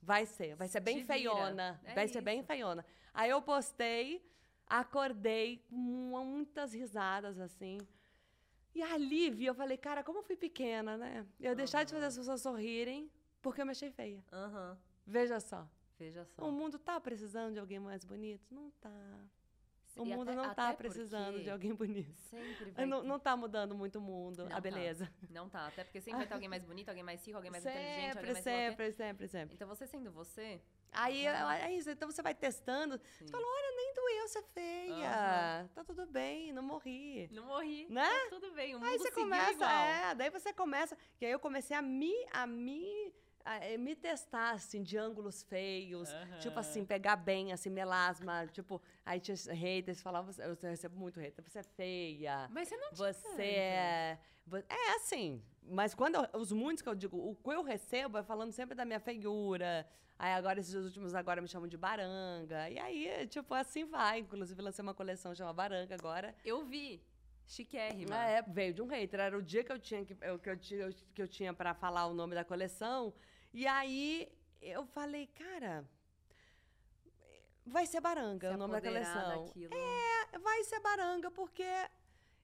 [0.00, 1.80] Vai ser, vai ser bem feiona.
[1.84, 2.14] É vai isso.
[2.14, 2.84] ser bem feiona.
[3.12, 4.24] Aí eu postei,
[4.66, 7.78] acordei com muitas risadas, assim.
[8.74, 11.26] E a Lívia, eu falei, cara, como eu fui pequena, né?
[11.40, 11.56] Eu uhum.
[11.56, 13.10] deixar de fazer as pessoas sorrirem
[13.42, 14.22] porque eu me achei feia.
[14.32, 14.76] Uhum.
[15.06, 15.68] Veja só.
[15.98, 16.48] Veja só.
[16.48, 18.54] O mundo tá precisando de alguém mais bonito?
[18.54, 18.90] Não tá.
[19.98, 22.14] O e mundo até, não tá precisando de alguém bonito.
[22.30, 22.86] Sempre vai.
[22.86, 25.06] Não, não tá mudando muito o mundo, não a beleza.
[25.06, 25.26] Tá.
[25.30, 25.66] Não tá.
[25.66, 28.16] Até porque sempre vai ter alguém mais bonito, alguém mais rico, alguém mais sempre, inteligente,
[28.16, 29.54] alguém mais Sempre, sempre, sempre.
[29.54, 30.60] Então você sendo você.
[30.92, 31.90] Aí é isso.
[31.90, 32.98] Então você vai testando.
[33.18, 33.26] Sim.
[33.26, 35.62] Você fala: olha, nem doeu ser feia.
[35.62, 35.68] Uhum.
[35.74, 37.28] Tá tudo bem, não morri.
[37.32, 37.86] Não morri.
[37.90, 38.08] Né?
[38.08, 38.74] Tá tudo bem.
[38.74, 39.70] O mundo aí você começa, igual.
[39.70, 40.14] é.
[40.14, 40.96] Daí você começa.
[41.20, 42.14] E aí eu comecei a me.
[42.32, 43.12] A me é,
[43.78, 46.38] me testar, assim, de ângulos feios, uhum.
[46.38, 51.44] tipo assim, pegar bem, assim, melasma, tipo, aí tinha haters, falavam, eu recebo muito hater,
[51.44, 52.48] você é feia.
[52.50, 54.18] Mas você não Você é...
[54.68, 58.22] É assim, mas quando eu, os muitos que eu digo, o que eu recebo é
[58.22, 59.86] falando sempre da minha feiura,
[60.18, 64.60] aí agora esses últimos agora me chamam de baranga, e aí, tipo, assim vai, inclusive
[64.62, 66.34] lancei uma coleção chamada Baranga agora.
[66.44, 67.02] Eu vi.
[67.48, 68.14] Chiquérrima.
[68.24, 69.20] É, veio de um hater.
[69.20, 70.58] Era o dia que eu tinha que eu, que eu,
[71.14, 73.14] que eu tinha para falar o nome da coleção.
[73.52, 74.30] E aí
[74.60, 75.88] eu falei, cara,
[77.64, 79.46] vai ser Baranga Se o nome da coleção.
[79.46, 79.74] Daquilo.
[79.74, 81.64] É, vai ser Baranga, porque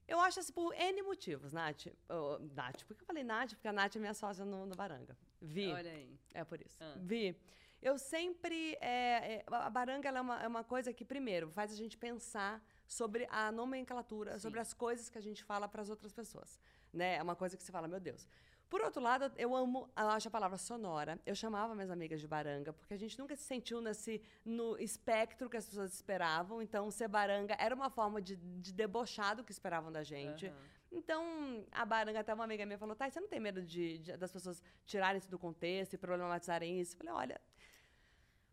[0.07, 1.85] eu acho assim, por N motivos, Nath.
[2.09, 3.51] Oh, Nath, por que eu falei Nath?
[3.51, 5.15] Porque a Nath é minha sócia no, no Baranga.
[5.39, 5.71] Vi.
[5.71, 6.19] Olha aí.
[6.33, 6.77] É por isso.
[6.79, 6.95] Ah.
[6.97, 7.39] Vi.
[7.79, 8.75] Eu sempre.
[8.81, 12.59] É, é, a Baranga é uma, é uma coisa que, primeiro, faz a gente pensar
[12.87, 14.39] sobre a nomenclatura, Sim.
[14.39, 16.59] sobre as coisas que a gente fala para as outras pessoas.
[16.93, 17.15] Né?
[17.15, 18.27] É uma coisa que você fala, meu Deus.
[18.69, 21.19] Por outro lado, eu amo, eu acho a palavra sonora.
[21.25, 25.49] Eu chamava minhas amigas de baranga, porque a gente nunca se sentiu nesse no espectro
[25.49, 26.61] que as pessoas esperavam.
[26.61, 30.47] Então, ser baranga era uma forma de, de debochar do que esperavam da gente.
[30.47, 30.53] Uhum.
[30.91, 34.17] Então, a baranga, até uma amiga minha falou: Tá, você não tem medo de, de,
[34.17, 36.95] das pessoas tirarem isso do contexto e problematizarem isso?
[36.95, 37.41] Eu falei: Olha,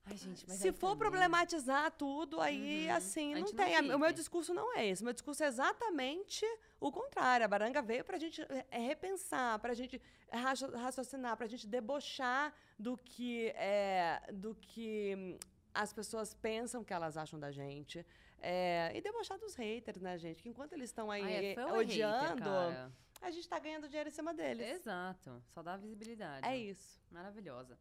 [0.04, 0.98] Ai, gente, Se for também.
[0.98, 2.96] problematizar tudo, aí, uhum.
[2.96, 3.82] assim, não tem.
[3.82, 5.02] Não o meu discurso não é esse.
[5.02, 6.44] O meu discurso é exatamente
[6.80, 7.44] o contrário.
[7.44, 10.00] A baranga veio para a gente é, repensar, para a gente
[10.32, 15.38] raciocinar, para a gente debochar do que, é, do que
[15.72, 18.04] as pessoas pensam que elas acham da gente.
[18.40, 20.42] É, e debochar dos haters, né, gente?
[20.42, 24.12] Que enquanto eles estão aí Ai, é odiando, hater, a gente está ganhando dinheiro em
[24.12, 24.68] cima deles.
[24.68, 25.40] Exato.
[25.54, 26.46] Só dá visibilidade.
[26.46, 27.00] É isso.
[27.08, 27.78] Maravilhosa.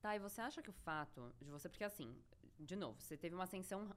[0.00, 1.68] Tá, e você acha que o fato de você.
[1.68, 2.16] Porque assim,
[2.58, 3.90] de novo, você teve uma ascensão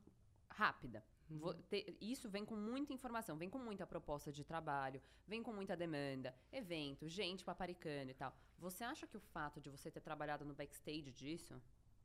[0.49, 1.03] rápida.
[1.29, 1.53] Uhum.
[2.01, 6.35] Isso vem com muita informação, vem com muita proposta de trabalho, vem com muita demanda,
[6.51, 8.35] evento, gente paparicando e tal.
[8.59, 11.61] Você acha que o fato de você ter trabalhado no backstage disso,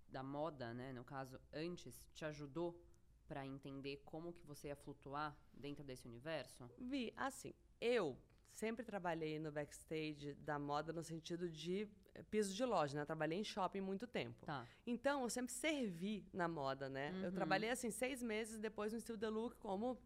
[0.09, 2.80] da moda, né, no caso, antes, te ajudou
[3.26, 6.70] para entender como que você ia flutuar dentro desse universo?
[6.78, 8.16] Vi, assim, eu
[8.48, 11.88] sempre trabalhei no backstage da moda no sentido de
[12.24, 13.05] piso de loja, né?
[13.05, 14.44] trabalhei em shopping muito tempo.
[14.44, 14.66] Tá.
[14.87, 17.12] Então, eu sempre servi na moda, né?
[17.12, 17.24] Uhum.
[17.24, 19.98] Eu trabalhei, assim, seis meses depois no Estilo The Look como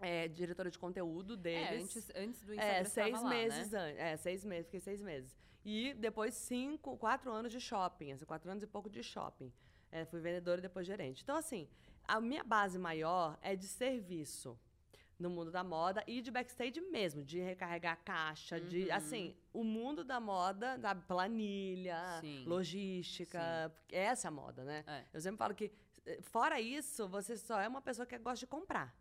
[0.00, 1.70] é, diretora de conteúdo deles.
[1.70, 3.78] É, antes, antes do Instagram É, seis lá, meses né?
[3.80, 3.98] antes.
[4.00, 5.36] É, seis meses, fiquei seis meses.
[5.64, 9.52] E depois cinco, quatro anos de shopping, assim, quatro anos e pouco de shopping.
[9.90, 11.22] É, fui vendedora e depois gerente.
[11.22, 11.68] Então, assim,
[12.04, 14.58] a minha base maior é de serviço
[15.22, 18.68] no mundo da moda e de backstage mesmo, de recarregar caixa, uhum.
[18.68, 22.44] de assim, o mundo da moda, da planilha, Sim.
[22.44, 23.96] logística, Sim.
[23.96, 24.84] essa é a moda, né?
[24.86, 25.04] É.
[25.12, 25.72] Eu sempre falo que
[26.04, 28.94] eh, fora isso, você só é uma pessoa que gosta de comprar.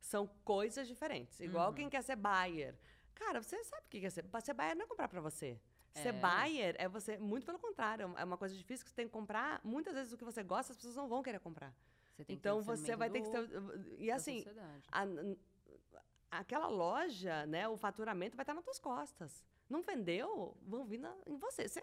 [0.00, 1.38] São coisas diferentes.
[1.40, 1.74] Igual uhum.
[1.74, 2.74] quem quer ser buyer.
[3.14, 4.24] Cara, você sabe o que quer ser.
[4.42, 5.60] Ser buyer não é comprar para você.
[5.94, 6.02] É.
[6.02, 9.12] Ser buyer é você, muito pelo contrário, é uma coisa difícil que você tem que
[9.12, 9.60] comprar.
[9.62, 11.74] Muitas vezes o que você gosta, as pessoas não vão querer comprar.
[12.24, 13.48] Você então você vai ter que ser.
[13.98, 14.44] E assim,
[14.90, 15.04] a,
[16.30, 19.44] aquela loja, né, o faturamento vai estar nas tuas costas.
[19.68, 21.68] Não vendeu, vão vir na, em você.
[21.68, 21.82] você.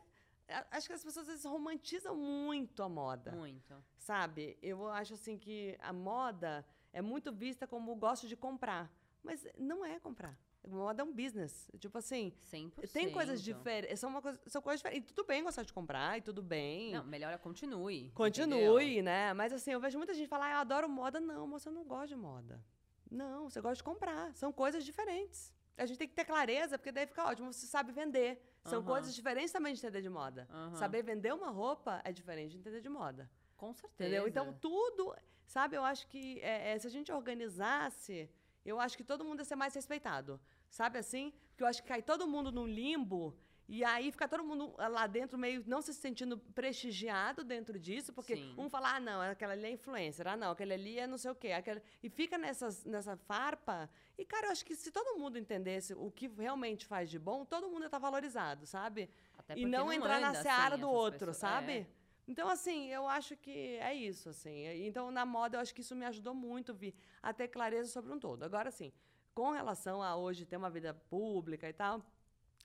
[0.71, 3.31] Acho que as pessoas às vezes romantizam muito a moda.
[3.31, 3.75] Muito.
[3.97, 4.57] Sabe?
[4.61, 8.89] Eu acho assim que a moda é muito vista como gosto de comprar.
[9.21, 10.37] Mas não é comprar.
[10.65, 11.69] Moda é um business.
[11.79, 12.33] Tipo assim.
[12.51, 12.91] 100%.
[12.91, 13.99] Tem coisas diferentes.
[13.99, 15.09] São, coisa, são coisas diferentes.
[15.09, 16.93] E tudo bem gostar de comprar, e tudo bem.
[16.93, 18.11] Não, melhor é continue.
[18.11, 19.03] Continue, entendeu?
[19.03, 19.33] né?
[19.33, 21.19] Mas assim, eu vejo muita gente falar, ah, eu adoro moda.
[21.19, 22.61] Não, moça, eu não gosto de moda.
[23.11, 24.33] Não, você gosta de comprar.
[24.35, 25.53] São coisas diferentes.
[25.77, 28.41] A gente tem que ter clareza, porque daí fica ótimo, você sabe vender.
[28.63, 28.85] São Uhum.
[28.85, 30.47] coisas diferentes também de entender de moda.
[30.51, 30.75] Aham.
[30.75, 33.29] Saber vender uma roupa é diferente de entender de moda.
[33.55, 34.09] Com certeza.
[34.09, 34.27] Entendeu?
[34.27, 35.15] Então, tudo.
[35.45, 38.29] Sabe, eu acho que é, é, se a gente organizasse,
[38.65, 40.39] eu acho que todo mundo ia ser mais respeitado.
[40.69, 41.31] Sabe assim?
[41.49, 43.37] Porque eu acho que cai todo mundo num limbo.
[43.69, 48.37] E aí fica todo mundo lá dentro meio não se sentindo prestigiado dentro disso, porque
[48.37, 48.55] Sim.
[48.57, 51.31] um fala, ah, não, aquela ali é influencer, ah, não, aquele ali é não sei
[51.31, 51.51] o quê.
[51.51, 51.81] Aquele...
[52.01, 53.89] E fica nessas, nessa farpa.
[54.17, 57.43] E, cara, eu acho que se todo mundo entendesse o que realmente faz de bom,
[57.43, 59.09] todo mundo ia estar valorizado, sabe?
[59.37, 61.37] Até e porque não, entrar na anda seara assim, do outro, pessoas.
[61.37, 61.71] sabe?
[61.73, 61.87] É.
[62.25, 64.65] Então, assim, eu acho que é isso, assim.
[64.85, 68.13] Então, na moda, eu acho que isso me ajudou muito, Vi, a ter clareza sobre
[68.13, 68.43] um todo.
[68.43, 68.91] Agora, assim,
[69.33, 72.03] com relação a hoje ter uma vida pública e tal,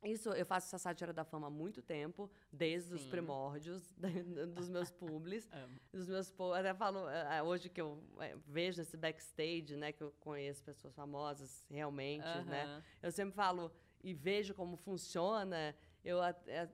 [0.03, 3.11] isso, eu faço essa sátira da fama há muito tempo, desde os Sim.
[3.11, 3.95] primórdios
[4.55, 5.49] dos meus publis,
[5.93, 9.93] dos meus po- até falo eh, eh, hoje que eu eh, vejo esse backstage, né,
[9.93, 12.65] que eu conheço pessoas famosas realmente, né?
[12.65, 12.83] Aham.
[13.03, 13.71] Eu sempre falo
[14.03, 15.75] e vejo como funciona.
[16.05, 16.19] Eu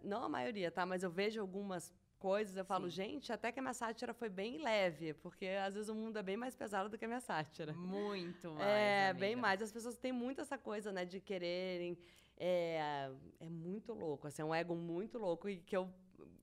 [0.02, 0.86] não a maioria, tá?
[0.86, 2.96] Mas eu vejo algumas coisas, eu falo, Sim.
[2.96, 6.22] gente, até que a minha sátira foi bem leve, porque às vezes o mundo é
[6.22, 7.72] bem mais pesado do que a minha sátira.
[7.74, 8.66] Muito mais.
[8.66, 9.20] é, amiga.
[9.26, 9.60] bem mais.
[9.62, 11.98] As pessoas têm muito essa coisa, né, de quererem.
[12.40, 15.92] É, é muito louco, assim, é um ego muito louco e que eu.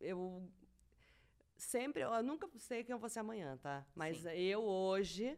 [0.02, 0.44] eu
[1.58, 2.04] sempre.
[2.04, 3.86] Eu nunca sei quem eu vou ser amanhã, tá?
[3.96, 4.30] Mas Sim.
[4.30, 5.38] eu hoje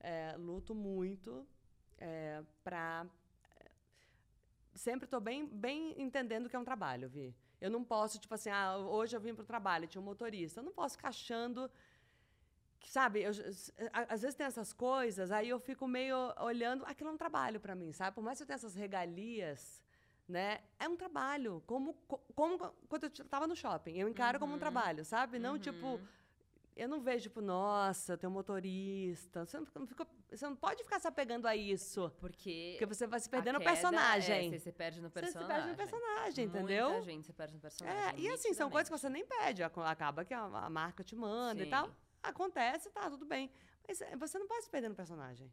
[0.00, 1.46] é, luto muito
[1.98, 3.06] é, pra.
[4.74, 7.34] Sempre tô bem, bem entendendo que é um trabalho, Vi.
[7.60, 10.60] Eu não posso, tipo assim, ah, hoje eu vim pro trabalho, tinha um motorista.
[10.60, 11.70] Eu não posso ficar achando
[12.88, 13.30] sabe, eu,
[14.08, 17.74] às vezes tem essas coisas, aí eu fico meio olhando, aquilo é um trabalho para
[17.74, 18.14] mim, sabe?
[18.14, 19.82] Por mais que eu tenha essas regalias,
[20.32, 20.60] né?
[20.80, 24.54] É um trabalho, como, co- como quando eu estava no shopping, eu encaro como um
[24.54, 24.58] Uhum.
[24.60, 25.38] trabalho, sabe?
[25.38, 26.06] Não tipo, Uhum.
[26.74, 29.44] eu não vejo tipo, nossa, tem um motorista.
[29.44, 32.76] Você não, fica- você não pode ficar se apegando a isso, Porque.
[32.78, 34.46] porque você vai se a perder no queda, personagem.
[34.46, 35.46] É, você se perde no Você personagem.
[35.46, 36.88] se perde no personagem, entendeu?
[36.90, 38.00] Muita gente se perde no personagem.
[38.00, 39.62] É, e assim, são coisas que você nem pede.
[39.62, 41.70] ac- Acaba que a, a marca te manda e Sim.
[41.70, 41.90] tal.
[42.22, 43.50] Acontece, tá, tudo bem.
[43.86, 45.52] Mas você não pode se perder no personagem.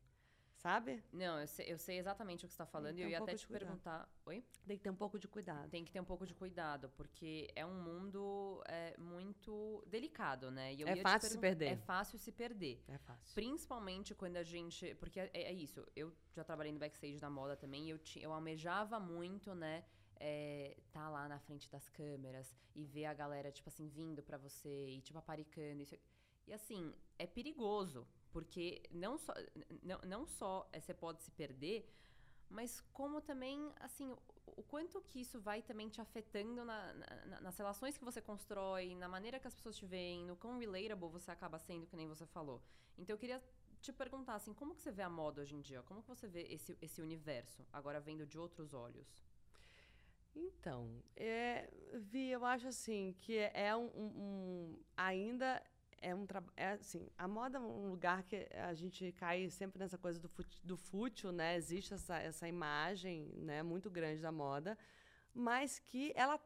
[0.59, 1.01] Sabe?
[1.13, 3.17] Não, eu sei, eu sei exatamente o que você está falando e eu um ia
[3.19, 3.65] até te cuidado.
[3.67, 4.09] perguntar.
[4.25, 4.43] Oi?
[4.67, 5.69] Tem que ter um pouco de cuidado.
[5.69, 10.73] Tem que ter um pouco de cuidado, porque é um mundo é, muito delicado, né?
[10.85, 11.65] É fácil se perder.
[11.71, 12.83] É fácil se perder.
[12.89, 13.33] É fácil.
[13.35, 14.93] Principalmente quando a gente.
[14.95, 15.85] Porque é, é isso.
[15.95, 17.85] Eu já trabalhei no backstage da moda também.
[17.85, 19.85] E eu, ti- eu almejava muito, né?
[20.19, 24.37] É, tá lá na frente das câmeras e ver a galera, tipo assim, vindo pra
[24.37, 25.81] você e, tipo, aparicando.
[25.81, 25.95] Isso.
[26.45, 28.05] E assim, é perigoso.
[28.31, 29.33] Porque não só,
[29.83, 31.89] não, não só você pode se perder,
[32.49, 34.17] mas como também, assim, o,
[34.57, 38.95] o quanto que isso vai também te afetando na- na- nas relações que você constrói,
[38.95, 42.07] na maneira que as pessoas te veem, no quão relatable você acaba sendo, que nem
[42.07, 42.61] você falou.
[42.97, 43.41] Então eu queria
[43.81, 45.81] te perguntar, assim, como que você vê a moda hoje em dia?
[45.83, 49.07] Como que você vê esse, esse universo, agora vendo de outros olhos?
[50.35, 55.61] Então, é, Vi, eu acho assim que é um, um- um- ainda
[56.01, 56.53] é um trabalho.
[56.55, 60.29] É, assim, a moda é um lugar que a gente cai sempre nessa coisa do,
[60.63, 61.55] do fútil, né?
[61.55, 64.77] Existe essa, essa imagem né, muito grande da moda,
[65.33, 66.39] mas que ela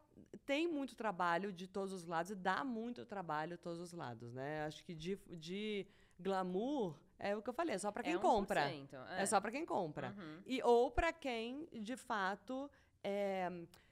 [0.46, 4.34] tem muito trabalho de todos os lados e dá muito trabalho de todos os lados,
[4.34, 4.66] né?
[4.66, 5.88] Acho que de, de
[6.20, 8.72] glamour é o que eu falei, é só para quem é 1%, compra.
[8.72, 10.13] É, É só para quem compra.
[10.18, 10.42] Uhum.
[10.46, 12.70] E, ou para quem, de fato,
[13.04, 13.50] é,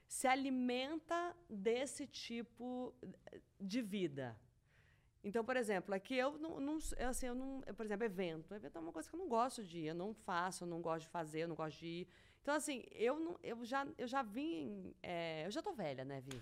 [0.07, 2.93] se alimenta desse tipo
[3.59, 4.37] de vida.
[5.23, 8.53] Então, por exemplo, aqui eu não, não assim, eu não, eu, por exemplo, evento.
[8.55, 10.81] Evento é uma coisa que eu não gosto de ir, eu não faço, eu não
[10.81, 12.07] gosto de fazer, eu não gosto de ir.
[12.41, 14.95] Então, assim, eu, não, eu, já, eu já vim.
[15.03, 16.41] é, eu já tô velha, né, Vi?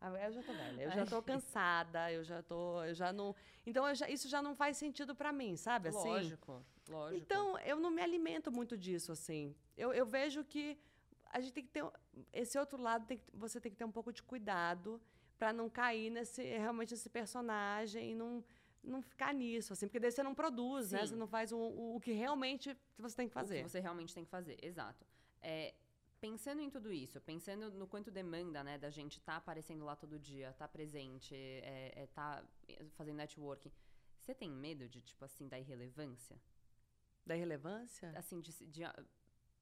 [0.00, 2.84] Ah, Eu já tô velha, eu já tô cansada, eu já tô.
[2.84, 3.34] Eu já não.
[3.66, 5.88] Então, já- isso já não faz sentido para mim, sabe?
[5.88, 7.22] Assim, Lógico, lógico.
[7.24, 9.56] então, eu não me alimento muito disso, assim.
[9.76, 10.78] Eu, eu vejo que
[11.32, 11.84] a gente tem que ter.
[12.32, 15.00] Esse outro lado, tem que- você tem que ter um pouco de cuidado
[15.38, 18.44] para não cair nesse realmente nesse personagem e não,
[18.82, 19.86] não ficar nisso, assim.
[19.86, 21.00] Porque daí você não produz, né?
[21.00, 21.06] Sim.
[21.06, 23.62] Você não faz o, o, o que realmente você tem que O fazer.
[23.62, 25.04] que você realmente tem que fazer, exato.
[25.40, 25.74] É,
[26.20, 30.18] pensando em tudo isso, pensando no quanto demanda, né, da gente estar aparecendo lá todo
[30.18, 32.42] dia, estar presente, é, é, tá
[32.96, 33.70] fazendo networking,
[34.18, 36.40] você tem medo de, tipo assim, da irrelevância?
[37.26, 38.10] Da irrelevância?
[38.16, 38.82] Assim, de, de,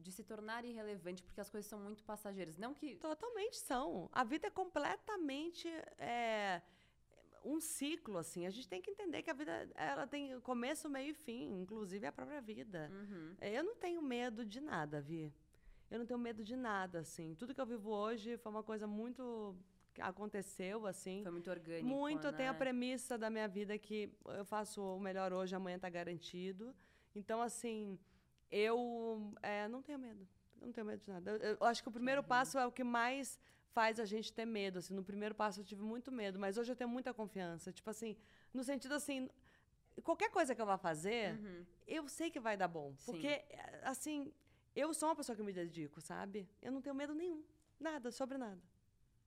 [0.02, 2.58] de se tornar irrelevante porque as coisas são muito passageiras.
[2.58, 2.96] Não que.
[2.96, 4.08] Totalmente são.
[4.12, 5.68] A vida é completamente.
[5.98, 6.60] É,
[7.44, 8.46] um ciclo, assim.
[8.46, 12.06] A gente tem que entender que a vida ela tem começo, meio e fim, inclusive
[12.06, 12.90] a própria vida.
[12.92, 13.34] Uhum.
[13.40, 15.32] Eu não tenho medo de nada, Vi.
[15.90, 17.34] Eu não tenho medo de nada, assim.
[17.34, 19.56] Tudo que eu vivo hoje foi uma coisa muito
[20.00, 21.22] aconteceu, assim.
[21.22, 21.86] Foi muito orgânico.
[21.86, 22.22] Muito.
[22.22, 22.28] Né?
[22.28, 25.90] Eu tenho a premissa da minha vida que eu faço o melhor hoje, amanhã está
[25.90, 26.74] garantido.
[27.14, 27.98] Então, assim,
[28.52, 30.28] eu é, não tenho medo.
[30.60, 31.30] Eu não tenho medo de nada.
[31.32, 33.40] Eu, eu acho que o primeiro passo é o que mais
[33.72, 34.78] faz a gente ter medo.
[34.78, 37.72] Assim, no primeiro passo eu tive muito medo, mas hoje eu tenho muita confiança.
[37.72, 38.16] Tipo assim,
[38.52, 39.28] no sentido assim,
[40.04, 41.64] qualquer coisa que eu vá fazer, Uhum.
[41.86, 42.94] eu sei que vai dar bom.
[42.98, 43.12] Sim.
[43.12, 43.42] Porque,
[43.82, 44.32] assim,
[44.76, 46.46] eu sou uma pessoa que me dedico, sabe?
[46.60, 47.42] Eu não tenho medo nenhum.
[47.80, 48.60] Nada, sobre nada.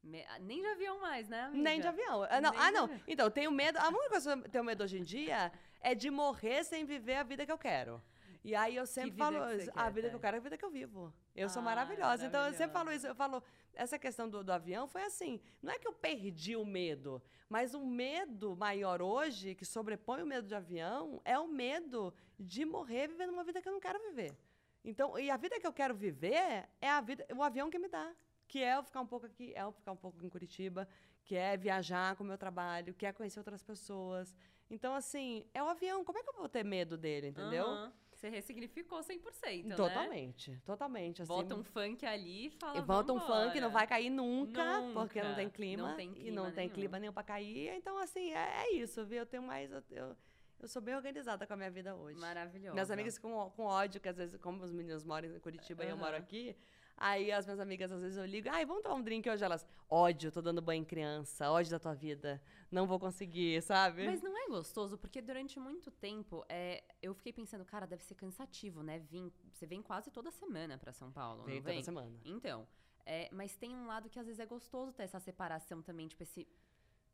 [0.03, 1.41] Me- ah, Nem de avião mais, né?
[1.41, 1.63] Amiga?
[1.63, 2.23] Nem de avião.
[2.29, 2.89] Ah, não, Nem ah, não.
[3.07, 3.77] Então, eu tenho medo.
[3.79, 7.15] A única coisa que eu tenho medo hoje em dia é de morrer sem viver
[7.15, 8.01] a vida que eu quero.
[8.45, 9.37] E aí eu sempre falo,
[9.75, 11.11] a vida que eu quero é a vida que eu vivo.
[11.35, 12.27] Eu sou Ah, maravilhosa.
[12.27, 13.07] Então eu sempre falo isso.
[13.07, 13.41] Eu falo,
[13.73, 17.73] essa questão do, do avião foi assim: não é que eu perdi o medo, mas
[17.73, 23.07] o medo maior hoje, que sobrepõe o medo de avião, é o medo de morrer
[23.07, 24.37] vivendo uma vida que eu não quero viver.
[24.83, 27.89] Então, e a vida que eu quero viver é a vida, o avião que me
[27.89, 28.13] dá.
[28.47, 30.87] Que é eu ficar um pouco aqui, é eu ficar um pouco em Curitiba,
[31.23, 34.35] que é viajar com o meu trabalho, que é conhecer outras pessoas.
[34.69, 36.05] Então, assim, é o avião.
[36.05, 37.65] Como é que eu vou ter medo dele, entendeu?
[37.65, 37.93] Aham.
[38.15, 39.75] Você ressignificou 100%, né?
[39.75, 41.21] Totalmente, totalmente.
[41.21, 42.77] Assim, Bota um funk ali e fala.
[42.77, 44.99] e bota um funk, não vai cair nunca, Nunca.
[45.01, 45.89] porque não tem clima.
[45.89, 46.73] Não tem e clima não tem nenhum.
[46.73, 47.75] clima nenhum pra cair.
[47.75, 49.19] Então, assim, é, é isso, viu?
[49.19, 49.69] Eu tenho mais.
[49.69, 50.15] Eu,
[50.61, 52.17] eu, sou bem organizada com a minha vida hoje.
[52.17, 52.73] Maravilhosa.
[52.73, 55.89] Minhas amigas ó- com ódio, que às vezes, como os meninos moram em Curitiba e
[55.89, 56.55] eu moro aqui,
[56.97, 59.43] aí as minhas amigas, às vezes eu ligo, ai, vamos tomar um drink hoje?
[59.43, 64.05] Elas, ódio, tô dando banho em criança, ódio da tua vida, não vou conseguir, sabe?
[64.05, 68.15] Mas não é gostoso, porque durante muito tempo é, eu fiquei pensando, cara, deve ser
[68.15, 68.99] cansativo, né?
[68.99, 71.83] Vim, você vem quase toda semana pra São Paulo, Vem não toda vem?
[71.83, 72.19] semana.
[72.23, 72.67] Então,
[73.05, 76.23] é, mas tem um lado que às vezes é gostoso ter essa separação também, tipo,
[76.23, 76.47] esse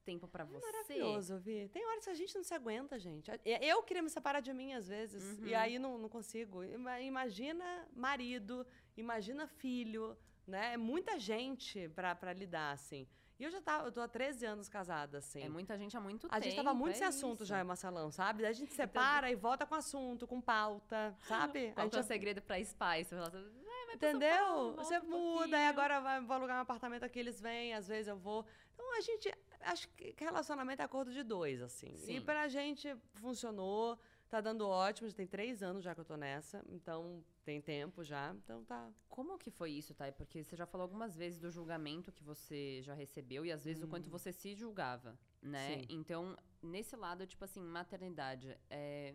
[0.02, 0.66] tempo pra você.
[0.68, 1.70] É Maravilhoso, Vi.
[1.70, 3.32] Tem horas que a gente não se aguenta, gente.
[3.46, 5.46] Eu queria me separar de mim, às vezes, Uhum.
[5.48, 6.64] e aí não, não consigo.
[6.64, 8.66] Ima- Imagina marido,
[8.98, 10.74] imagina filho, né?
[10.74, 13.08] É muita gente pra, pra lidar, assim.
[13.40, 15.42] E eu já tava, eu tô há 13 anos casada, assim.
[15.42, 16.44] É muita gente há muito A tempo.
[16.44, 17.46] gente tava muito é sem assunto isso.
[17.46, 18.44] Então, já, Marcelão, sabe?
[18.44, 21.72] Daí a gente separa e volta com assunto, com pauta, sabe?
[21.74, 23.06] Qual a que é o gente segredo pra Spice?
[23.10, 24.46] Você fala assim, "Vai, vai pra São Entendeu?
[24.46, 27.74] Paulo, Você um muda, e pouquinho." agora vai, vou alugar um apartamento aqui, eles vêm,
[27.74, 28.46] às vezes eu vou.
[28.76, 29.34] Então a gente.
[29.64, 31.94] Acho que relacionamento é acordo de dois, assim.
[31.94, 32.22] E Sim.
[32.22, 33.98] pra gente funcionou,
[34.30, 38.04] tá dando ótimo, já tem três anos já que eu tô nessa, então tem tempo
[38.04, 38.90] já, então tá.
[39.10, 40.12] Como que foi isso, Thay?
[40.12, 43.84] Porque você já falou algumas vezes do julgamento que você já recebeu e às vezes
[43.84, 45.80] o quanto você se julgava, né?
[45.80, 45.86] Sim.
[45.90, 49.14] Então, nesse lado, tipo assim, maternidade, é...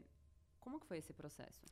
[0.61, 1.65] como que foi esse processo?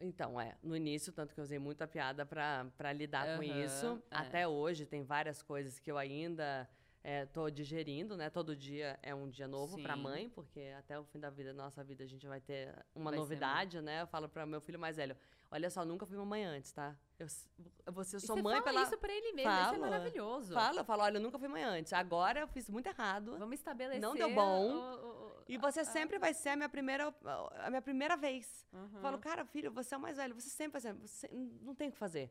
[0.00, 3.64] Então, é, no início, tanto que eu usei muita piada pra pra lidar com Aham,
[3.64, 4.02] isso.
[4.10, 4.16] é.
[4.16, 6.68] Até hoje, tem várias coisas que eu ainda
[7.06, 8.30] é, tô digerindo, né?
[8.30, 9.86] Todo dia é um dia novo Sim.
[9.96, 13.18] mãe, porque até o fim da vida, nossa vida, a gente vai ter uma Vai
[13.20, 14.00] novidade, né?
[14.02, 15.14] Eu falo pra meu filho mais velho,
[15.50, 16.96] olha só, nunca fui mamãe antes, tá?
[17.18, 17.46] Eu, s-
[17.84, 18.82] eu vou ser E você mãe fala pela...
[18.82, 20.54] isso pra ele mesmo, isso é maravilhoso.
[20.54, 21.92] Fala, eu falo, olha, eu nunca fui mãe antes.
[21.92, 23.36] Agora eu fiz muito errado.
[23.38, 24.00] Vamos estabelecer...
[24.00, 24.72] Não deu bom.
[24.72, 27.14] o- o- E você a- sempre vai ser a minha primeira,
[27.58, 28.66] a minha primeira vez.
[28.72, 28.88] Uhum.
[28.94, 31.28] Eu falo, cara, filho, você é o mais velho, você sempre vai ser, você
[31.60, 32.30] não tem o que fazer.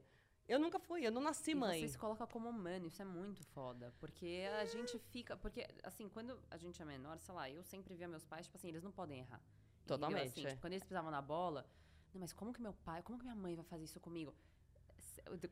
[0.54, 1.80] Eu nunca fui, eu não nasci E mãe.
[1.80, 3.92] você se coloca como humano, isso é muito foda.
[4.00, 5.36] Porque a gente fica.
[5.36, 8.58] Porque, assim, quando a gente é menor, sei lá, eu sempre via meus pais, tipo
[8.58, 9.42] assim, eles não podem errar.
[9.42, 9.98] Entendeu?
[9.98, 10.50] Totalmente, Assim, é.
[10.50, 11.66] tipo, quando eles pisavam na bola,
[12.14, 14.32] não, mas como que meu pai, como que minha mãe vai fazer isso comigo?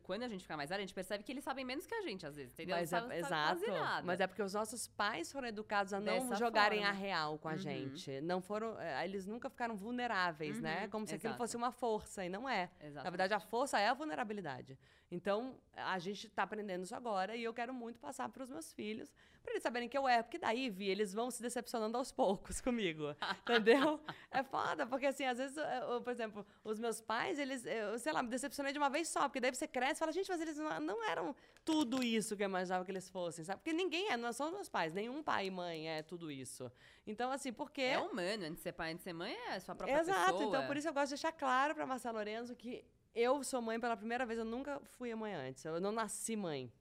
[0.03, 2.01] Quando a gente fica mais velha, a gente percebe que eles sabem menos que a
[2.01, 2.75] gente, às vezes, entendeu?
[2.75, 3.61] Mas é, exato.
[4.05, 6.99] Mas é porque os nossos pais foram educados a não Dessa jogarem a forma.
[6.99, 7.57] real com a Uhum.
[7.57, 8.21] gente.
[8.21, 10.83] Não foram, é, eles nunca ficaram vulneráveis, né?
[10.83, 11.37] Uhum, Como se aquilo exato.
[11.43, 12.69] fosse uma força e não é.
[12.79, 13.11] Na Exatamente.
[13.11, 14.77] verdade, a força é a vulnerabilidade.
[15.13, 18.71] Então, a gente está aprendendo isso agora e eu quero muito passar para os meus
[18.71, 19.11] filhos,
[19.43, 20.23] para eles saberem que eu é.
[20.23, 23.13] Porque daí, Vi, eles vão se decepcionando aos poucos comigo.
[23.41, 23.99] entendeu?
[24.31, 28.13] É foda, porque assim, às vezes, eu- por exemplo, os meus pais, eles, eu, sei
[28.13, 30.39] lá, me decepcionei de uma vez só, porque daí você cresce e fala, gente, mas
[30.39, 33.59] eles não, não eram tudo isso que eu imaginava que eles fossem, sabe?
[33.59, 36.71] Porque ninguém é, não são os meus pais, nenhum pai e mãe é tudo isso.
[37.05, 37.81] Então, assim, porque.
[37.81, 40.31] É humano, antes de ser pai, antes de ser mãe, é a sua própria Exato,
[40.31, 40.43] pessoa.
[40.45, 43.79] então por isso eu gosto de deixar claro para Marcela Lorenzo que eu sou mãe
[43.79, 46.71] pela primeira vez, eu nunca fui mãe antes, eu não nasci mãe.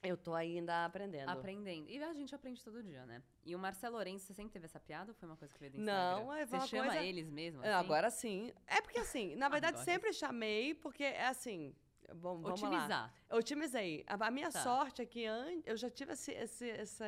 [0.00, 1.28] Eu tô ainda aprendendo.
[1.28, 1.88] Aprendendo.
[1.90, 3.20] E a gente aprende todo dia, né?
[3.44, 5.72] E o Marcelo Lourenço, você sempre teve essa piada ou foi uma coisa que veio
[5.72, 6.36] do Não, Instagram?
[6.36, 7.60] é Você chama coisa- eles mesmo?
[7.62, 7.70] Assim?
[7.70, 8.52] Agora sim.
[8.68, 11.74] É porque assim, na verdade sempre chamei, porque é assim.
[12.14, 12.68] Bom, vamos lá.
[12.68, 13.14] Otimizar.
[13.28, 14.04] Eu otimizei.
[14.06, 14.62] A, a minha Tá.
[14.62, 17.04] sorte é que an- eu já tive esse, esse- essa,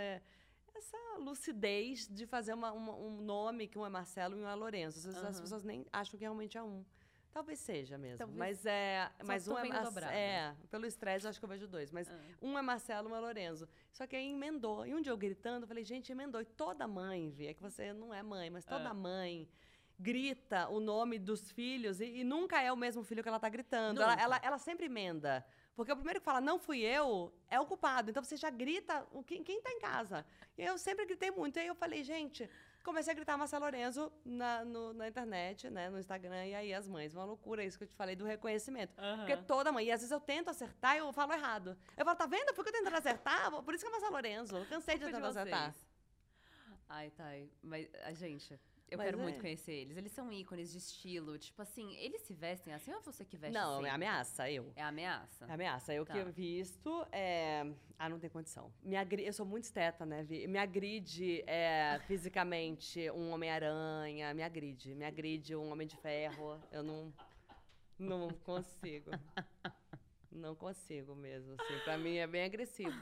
[0.75, 4.55] essa lucidez de fazer uma- uma- um nome que um é Marcelo e um é
[4.57, 5.01] Lourenço.
[5.01, 6.85] Vezes as pessoas nem acham que realmente é um.
[7.33, 8.19] Talvez seja mesmo.
[8.19, 8.39] Talvez.
[8.39, 9.11] Mas é.
[9.25, 10.13] Mas um é, dobrado.
[10.13, 10.55] é.
[10.71, 11.91] Pelo estresse, acho que eu vejo dois.
[11.93, 12.19] Mas ah.
[12.43, 13.69] um é Marcelo, um é Lorenzo.
[13.93, 14.87] Só que aí emendou.
[14.87, 16.41] E um dia eu gritando, eu falei, gente, emendou.
[16.41, 18.95] E toda mãe, Vi, é que você não é mãe, mas toda ah.
[18.95, 19.49] mãe
[20.01, 23.49] grita o nome dos filhos e, e, nunca é o mesmo filho que ela tá
[23.49, 24.01] gritando.
[24.03, 25.45] Ela, ela, ela, sempre emenda.
[25.77, 28.11] Porque o primeiro que fala, não fui eu, é o culpado.
[28.11, 30.25] Então você já grita o, quem, quem tá em casa.
[30.57, 31.59] E eu sempre gritei muito.
[31.59, 32.49] E aí eu falei, gente,
[32.83, 36.89] comecei a gritar Marcelo Lorenzo na, no, na internet, né, no Instagram, e aí as
[36.89, 38.95] mães, uma loucura isso que eu te falei do reconhecimento.
[39.01, 39.17] Uhum.
[39.19, 41.77] Porque toda mãe, e às vezes eu tento acertar e eu falo errado.
[41.97, 42.55] Eu falo, tá vendo?
[42.55, 44.57] Porque eu tentando acertar, por isso que é Marcelo Lorenzo.
[44.57, 45.75] Eu cansei de tentar acertar.
[46.89, 47.25] Ai, tá.
[47.63, 48.59] Mas, a gente,
[48.91, 49.23] eu Mas quero é.
[49.23, 49.97] muito conhecer eles.
[49.97, 51.39] Eles são ícones de estilo.
[51.39, 53.87] Tipo assim, eles se vestem assim ou é você que veste Não, assim?
[53.87, 54.73] é ameaça, eu.
[54.75, 55.47] É ameaça?
[55.47, 55.95] É ameaça.
[55.95, 56.13] Eu tá.
[56.13, 57.71] que eu visto, é...
[57.99, 58.73] Ah, não tem condição.
[58.83, 59.25] Me agri...
[59.25, 60.47] Eu sou muito esteta, né, Vi?
[60.49, 64.95] Me agride é, fisicamente um Homem-Aranha, me agride.
[64.95, 66.61] Me agride um Homem de Ferro.
[66.73, 67.13] Eu não...
[67.99, 69.11] Não consigo.
[70.33, 71.79] Não consigo mesmo, assim.
[71.85, 72.95] Pra mim é bem agressivo.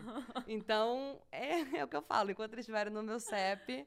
[0.46, 2.30] Então, é, é o que eu falo.
[2.30, 3.86] Enquanto eles estiverem no meu CEP,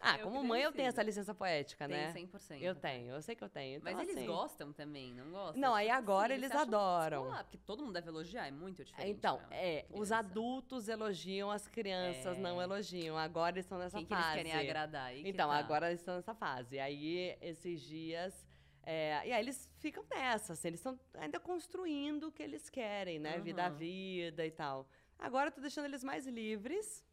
[0.00, 2.12] ah, eu como mãe eu tenho essa licença poética, tem né?
[2.12, 2.60] 100%.
[2.60, 3.78] Eu tenho, eu sei que eu tenho.
[3.78, 4.26] Então, Mas eles assim...
[4.26, 5.60] gostam também, não gostam?
[5.60, 7.24] Não, aí tipo agora assim, eles adoram.
[7.24, 9.10] Lá, porque todo mundo deve elogiar, é muito diferente.
[9.10, 12.40] Então, é, os adultos elogiam, as crianças é...
[12.40, 13.16] não elogiam.
[13.18, 14.22] Agora eles estão nessa Quem fase.
[14.22, 15.06] Que eles querem agradar?
[15.06, 15.56] Aí então, tá.
[15.56, 16.78] agora eles estão nessa fase.
[16.78, 18.46] Aí, esses dias...
[18.90, 23.18] É, e aí eles ficam nessa, assim, eles estão ainda construindo o que eles querem,
[23.18, 23.36] né?
[23.36, 23.42] Uhum.
[23.42, 24.88] Vida a vida e tal.
[25.18, 27.04] Agora eu tô deixando eles mais livres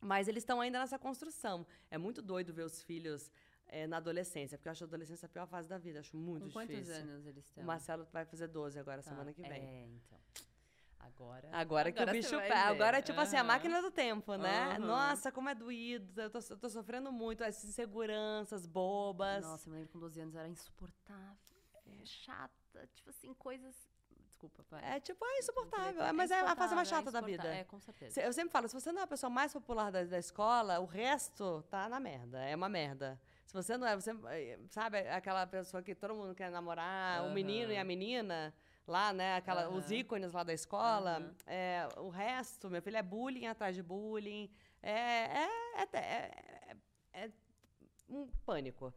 [0.00, 1.66] mas eles estão ainda nessa construção.
[1.90, 3.30] É muito doido ver os filhos
[3.66, 6.00] é, na adolescência, porque eu acho a adolescência a pior fase da vida.
[6.00, 6.94] Acho muito Com difícil.
[6.94, 7.64] quantos anos eles têm?
[7.64, 9.10] O Marcelo vai fazer 12 agora, tá.
[9.10, 9.52] semana que vem.
[9.52, 10.18] É, então.
[10.98, 11.48] Agora.
[11.52, 12.60] Agora que agora o bicho pega.
[12.60, 13.24] Agora é tipo uhum.
[13.24, 14.78] assim, a máquina do tempo, né?
[14.78, 14.86] Uhum.
[14.86, 16.20] Nossa, como é doído.
[16.20, 17.44] Eu tô, eu tô sofrendo muito.
[17.44, 19.44] Essas inseguranças bobas.
[19.44, 21.36] Nossa, eu me lembro com 12 anos era insuportável.
[21.86, 22.04] É.
[22.06, 22.88] Chata.
[22.94, 23.76] Tipo assim, coisas
[24.48, 24.78] desculpa.
[24.78, 26.02] É tipo, é insuportável.
[26.02, 27.46] É, mas é a fase mais chata é da vida.
[27.46, 28.20] É, com certeza.
[28.20, 30.84] Eu sempre falo, se você não é a pessoa mais popular da, da escola, o
[30.84, 32.42] resto tá na merda.
[32.44, 33.20] É uma merda.
[33.46, 37.30] Se você não é, você eh, sabe aquela pessoa que todo mundo quer namorar, uhum.
[37.30, 38.52] o menino e a menina
[38.86, 39.36] lá, né?
[39.36, 39.76] Aquela, uhum.
[39.76, 41.20] Os ícones lá da escola.
[41.20, 41.34] Uhum.
[41.46, 44.50] É, o resto, meu filho, é bullying atrás de bullying.
[44.82, 45.48] É, é,
[45.92, 46.76] é, é,
[47.12, 47.30] é
[48.08, 48.92] um pânico.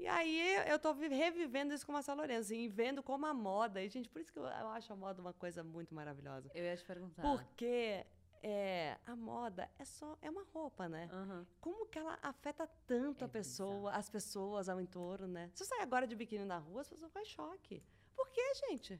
[0.00, 3.82] E aí eu tô revivendo isso com o Marcelo Lourenço e vendo como a moda.
[3.82, 6.50] E, gente, por isso que eu, acho a moda uma coisa muito maravilhosa.
[6.54, 7.20] Eu ia te perguntar.
[7.20, 8.06] Porque
[8.42, 11.06] é, a moda é só é uma roupa, né?
[11.12, 11.46] Uhum.
[11.60, 15.50] Como que ela afeta tanto é a pessoa, as pessoas ao entorno, né?
[15.54, 17.82] Se eu sair agora de biquíni na rua, as pessoas ficam em choque.
[18.16, 18.98] Por quê, gente?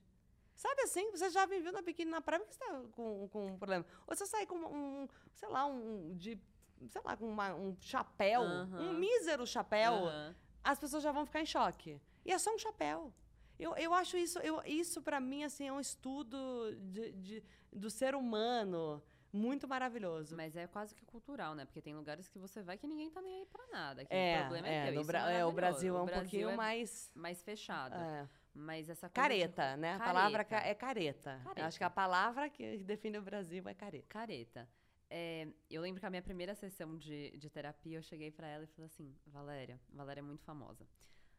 [0.55, 3.47] Sabe assim, você já viveu na biquíni na praia, por que você tá com, com
[3.47, 3.87] um problema?
[4.07, 6.39] Ou se eu sair com um, sei lá, um de
[6.91, 8.91] sei lá, com uma, um chapéu, uhum.
[8.91, 12.01] um mísero chapéu, uhum as pessoas já vão ficar em choque.
[12.25, 13.13] E é só um chapéu.
[13.59, 17.91] Eu, eu acho isso, eu, isso para mim, assim, é um estudo de, de, do
[17.91, 19.03] ser humano
[19.33, 20.35] muito maravilhoso.
[20.35, 21.65] Mas é quase que cultural, né?
[21.65, 24.05] Porque tem lugares que você vai que ninguém tá nem aí pra nada.
[24.05, 25.05] Que é, o problema é, é, teu.
[25.05, 27.11] Bra é, o Brasil é um Brasil pouquinho é mais...
[27.15, 27.95] Mais fechado.
[27.95, 28.29] É.
[28.53, 29.81] Mas essa Careta, de...
[29.81, 29.99] né?
[29.99, 30.05] Careta.
[30.05, 31.41] A palavra é careta.
[31.45, 31.67] careta.
[31.67, 34.07] Acho que a palavra que define o Brasil é careta.
[34.09, 34.69] Careta.
[35.13, 38.63] É, eu lembro que a minha primeira sessão de, de terapia, eu cheguei para ela
[38.63, 40.87] e falei assim: Valéria, Valéria é muito famosa.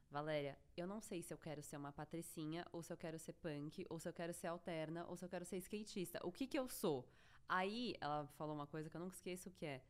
[0.09, 3.31] Valéria, eu não sei se eu quero ser uma patricinha, ou se eu quero ser
[3.31, 6.19] punk, ou se eu quero ser alterna, ou se eu quero ser skatista.
[6.23, 7.07] O que que eu sou?
[7.47, 9.81] Aí ela falou uma coisa que eu nunca esqueço, que é: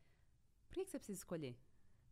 [0.68, 1.56] por que, que você precisa escolher?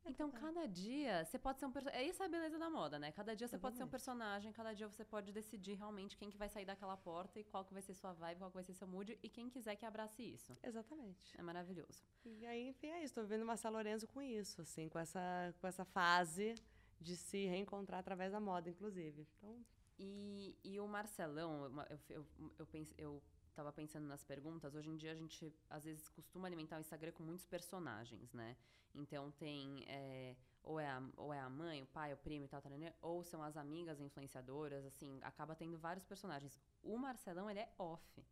[0.05, 2.01] É então, cada dia você pode ser um personagem.
[2.01, 3.13] É isso a beleza da moda, né?
[3.13, 3.63] Cada dia você Exatamente.
[3.63, 6.97] pode ser um personagem, cada dia você pode decidir realmente quem que vai sair daquela
[6.97, 9.29] porta e qual que vai ser sua vibe, qual que vai ser seu mood e
[9.29, 10.57] quem quiser que abrace isso.
[10.63, 11.39] Exatamente.
[11.39, 12.03] É maravilhoso.
[12.25, 13.15] E aí, enfim, é isso.
[13.15, 16.55] Tô vendo o Marcelo Lorenzo com isso, assim, com essa, com essa fase
[17.01, 19.27] de se reencontrar através da moda, inclusive.
[19.37, 19.65] Então...
[20.03, 22.27] E, e o Marcelão, eu, eu,
[22.59, 23.23] eu, pense, eu
[23.61, 27.13] tava pensando nas perguntas, hoje em dia a gente às vezes costuma alimentar o Instagram
[27.13, 28.57] com muitos personagens, né?
[28.95, 32.49] Então tem é, ou, é a, ou é a mãe, o pai, o primo e
[32.49, 36.59] tal, tal, tal, ou são as amigas influenciadoras, assim, acaba tendo vários personagens.
[36.83, 38.25] O Marcelão, ele é off.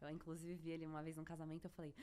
[0.00, 1.94] Eu, inclusive, vi ele uma vez num casamento, eu falei,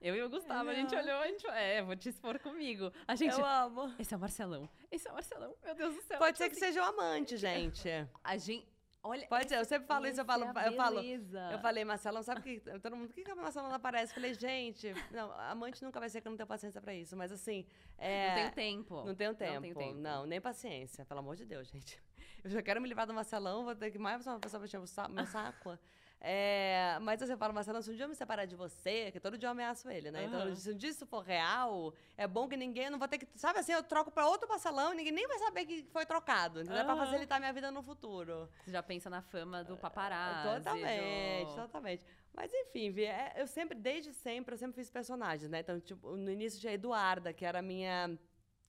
[0.00, 2.92] eu e o Gustavo, a gente olhou, a gente, é, vou te expor comigo.
[3.08, 3.92] A gente, eu amo.
[3.98, 4.68] Esse é o Marcelão.
[4.92, 5.56] Esse é o Marcelão.
[5.64, 6.18] Meu Deus do céu.
[6.18, 7.88] Pode ser que assim, seja o amante, gente.
[8.22, 8.75] A gente.
[9.08, 11.00] Olha, Pode ser, eu sempre falo isso, eu falo, é eu falo.
[11.00, 14.12] Eu falei, Marcelão, sabe que todo mundo, por que, que a Marcelão não aparece?
[14.12, 17.16] Eu falei, gente, não, amante nunca vai ser que eu não tenho paciência pra isso,
[17.16, 17.64] mas assim.
[17.96, 19.04] É, não tenho tempo.
[19.04, 19.54] Não tenho tempo.
[19.54, 19.98] Não, tenho tempo.
[19.98, 22.02] não, nem paciência, pelo amor de Deus, gente.
[22.42, 25.26] Eu já quero me livrar do Marcelão, vou ter que mais uma pessoa o meu
[25.26, 25.78] saco.
[26.20, 29.36] É, mas você fala, Marcelo, se um dia eu me separar de você, que todo
[29.36, 30.22] dia eu ameaço ele, né?
[30.22, 30.26] Uhum.
[30.26, 33.28] Então, se um dia isso for real, é bom que ninguém, não vou ter que,
[33.36, 36.62] sabe assim, eu troco pra outro Marcelão e ninguém nem vai saber que foi trocado,
[36.62, 36.80] entendeu?
[36.80, 36.86] Uhum.
[36.86, 38.48] Pra facilitar minha vida no futuro.
[38.64, 40.56] Você já pensa na fama do paparazzi.
[40.56, 41.56] Totalmente, do...
[41.56, 42.04] totalmente.
[42.34, 45.60] Mas enfim, Vi, é, eu sempre, desde sempre, eu sempre fiz personagens, né?
[45.60, 48.18] Então, tipo, no início tinha a Eduarda, que era a minha,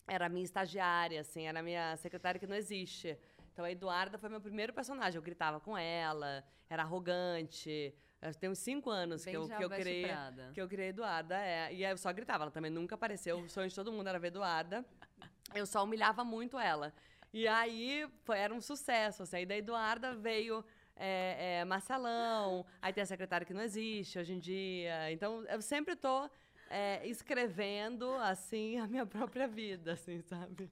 [0.07, 3.17] era minha estagiária, assim, era a minha secretária que não existe.
[3.57, 5.17] Então a Eduarda foi meu primeiro personagem.
[5.17, 7.91] Eu gritava com ela, era arrogante.
[8.39, 10.05] Tem uns cinco anos que eu, que eu criei.
[10.53, 11.73] Que eu criei Eduarda, é.
[11.73, 13.39] E aí eu só gritava, ela também nunca apareceu.
[13.39, 14.85] O sonho de todo mundo era ver Eduarda.
[15.55, 16.93] Eu só humilhava muito ela.
[17.33, 19.23] E aí foi, era um sucesso.
[19.23, 19.37] Assim.
[19.37, 20.63] Aí da Eduarda veio
[20.95, 25.11] é, é, Marcelão, aí tem a secretária que não existe hoje em dia.
[25.11, 26.29] Então eu sempre tô
[26.69, 30.69] é, escrevendo assim a minha própria vida, assim, sabe?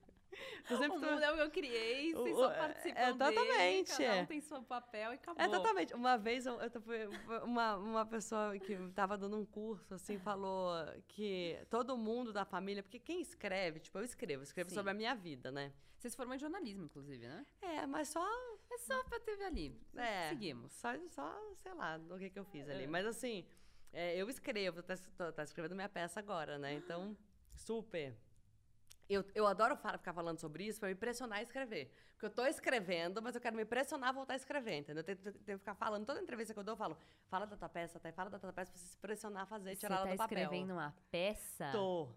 [0.68, 3.96] Eu sempre o mundo é o que eu criei, vocês só participam é, Exatamente.
[3.96, 5.44] Dele, cada um tem seu papel e acabou.
[5.44, 5.94] Exatamente.
[5.94, 10.74] Uma vez, eu, eu, uma, uma pessoa que estava dando um curso, assim, falou
[11.08, 12.82] que todo mundo da família...
[12.82, 14.42] Porque quem escreve, tipo, eu escrevo.
[14.42, 14.74] escrevo Sim.
[14.74, 15.72] sobre a minha vida, né?
[15.98, 17.46] Vocês formam em jornalismo, inclusive, né?
[17.62, 18.26] É, mas só...
[18.70, 19.80] É só pra TV ali.
[19.96, 20.28] É.
[20.28, 20.72] Seguimos.
[20.72, 22.84] Só, só, sei lá, o que, que eu fiz ali.
[22.84, 22.86] É.
[22.86, 23.46] Mas, assim,
[23.92, 24.82] é, eu escrevo.
[24.82, 24.96] Tá,
[25.32, 26.74] tá escrevendo minha peça agora, né?
[26.74, 27.16] Então,
[27.48, 28.14] super
[29.08, 31.90] eu, eu adoro falar, ficar falando sobre isso para me pressionar a escrever.
[32.12, 35.00] Porque eu estou escrevendo, mas eu quero me pressionar a voltar a escrever, entendeu?
[35.00, 36.06] Eu tenho, tenho, tenho que ficar falando.
[36.06, 36.96] Toda entrevista que eu dou, eu falo,
[37.28, 38.12] fala da tua peça, tá?
[38.12, 40.28] fala da tua peça, pra você se pressionar a fazer, tirar ela tá do papel.
[40.28, 41.70] Você tá escrevendo uma peça?
[41.72, 42.08] Tô.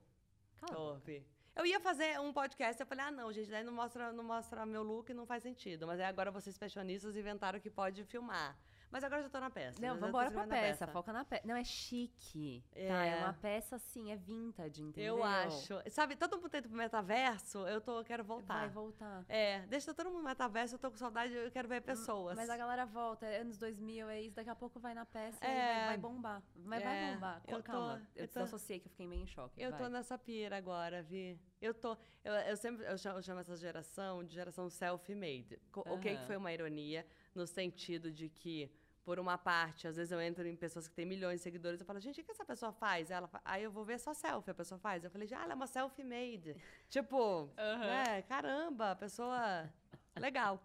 [0.67, 1.25] Tô, Vi.
[1.55, 4.65] Eu ia fazer um podcast, eu falei, ah, não, gente, daí não mostra, não mostra
[4.65, 5.85] meu look, não faz sentido.
[5.85, 8.57] Mas aí agora vocês fashionistas inventaram que pode filmar.
[8.91, 9.79] Mas agora eu já tô na peça.
[9.81, 10.85] Não, vamos embora pra peça.
[10.85, 10.87] peça.
[10.87, 11.45] Foca na peça.
[11.45, 12.63] Não, é chique.
[12.73, 12.87] É.
[12.87, 15.17] Tá, é uma peça, assim, é vintage, entendeu?
[15.17, 15.75] Eu acho.
[15.89, 18.59] Sabe, todo mundo tenta pro metaverso, eu tô, eu quero voltar.
[18.59, 19.25] Vai voltar.
[19.29, 22.35] É, deixa todo mundo no metaverso, eu tô com saudade, eu quero ver pessoas.
[22.35, 25.45] Mas a galera volta, é anos 2000, é isso, daqui a pouco vai na peça
[25.45, 25.49] é.
[25.49, 26.43] e vai, vai bombar.
[26.55, 26.85] Mas é.
[26.85, 27.41] vai bombar.
[27.47, 29.61] Eu Calma, tô, eu, eu tô, desassociei que eu fiquei meio em choque.
[29.61, 29.79] Eu vai.
[29.79, 31.39] tô nessa pira agora, Vi.
[31.61, 31.97] Eu tô.
[32.23, 35.59] Eu, eu sempre eu chamo, eu chamo, essa geração de geração self-made.
[35.75, 35.93] Uhum.
[35.93, 37.05] O que foi uma ironia,
[37.39, 38.69] no sentido de que
[39.03, 41.85] por uma parte, às vezes eu entro em pessoas que têm milhões de seguidores, eu
[41.85, 43.09] falo, gente, o que essa pessoa faz?
[43.09, 45.03] Ela, aí eu vou ver só selfie, a pessoa faz.
[45.03, 46.55] Eu falei, ah, ela é uma self-made.
[46.89, 47.79] tipo, uhum.
[47.79, 49.67] né, caramba, pessoa
[50.19, 50.61] legal.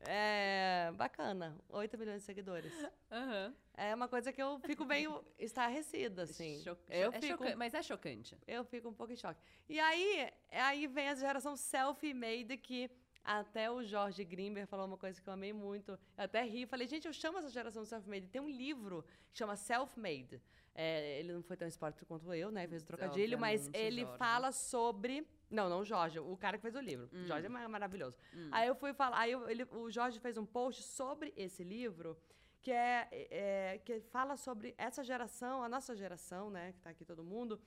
[0.00, 2.72] É bacana, 8 milhões de seguidores.
[3.10, 3.54] Uhum.
[3.74, 6.60] É uma coisa que eu fico meio estarrecida, assim.
[6.62, 8.36] Cho eu é fico, mas é chocante.
[8.46, 9.40] Eu fico um pouco em choque.
[9.68, 12.90] E aí, aí vem a geração self-made que
[13.26, 15.92] até o Jorge Grimber falou uma coisa que eu amei muito.
[16.16, 18.28] Eu até ri falei, gente, eu chamo essa geração self-made.
[18.28, 20.40] Tem um livro que chama Self-Made.
[20.72, 22.68] É, ele não foi tão esporte quanto eu, né?
[22.68, 24.18] Fez o trocadilho, mas ele Jorge.
[24.18, 25.26] fala sobre.
[25.50, 27.08] Não, não o Jorge, o cara que fez o livro.
[27.12, 27.22] Hum.
[27.22, 28.16] O Jorge é maravilhoso.
[28.34, 28.48] Hum.
[28.52, 29.18] Aí eu fui falar.
[29.18, 32.16] Aí eu, ele, o Jorge fez um post sobre esse livro.
[32.62, 36.72] Que, é, é, que fala sobre essa geração, a nossa geração, né?
[36.72, 37.60] Que está aqui todo mundo.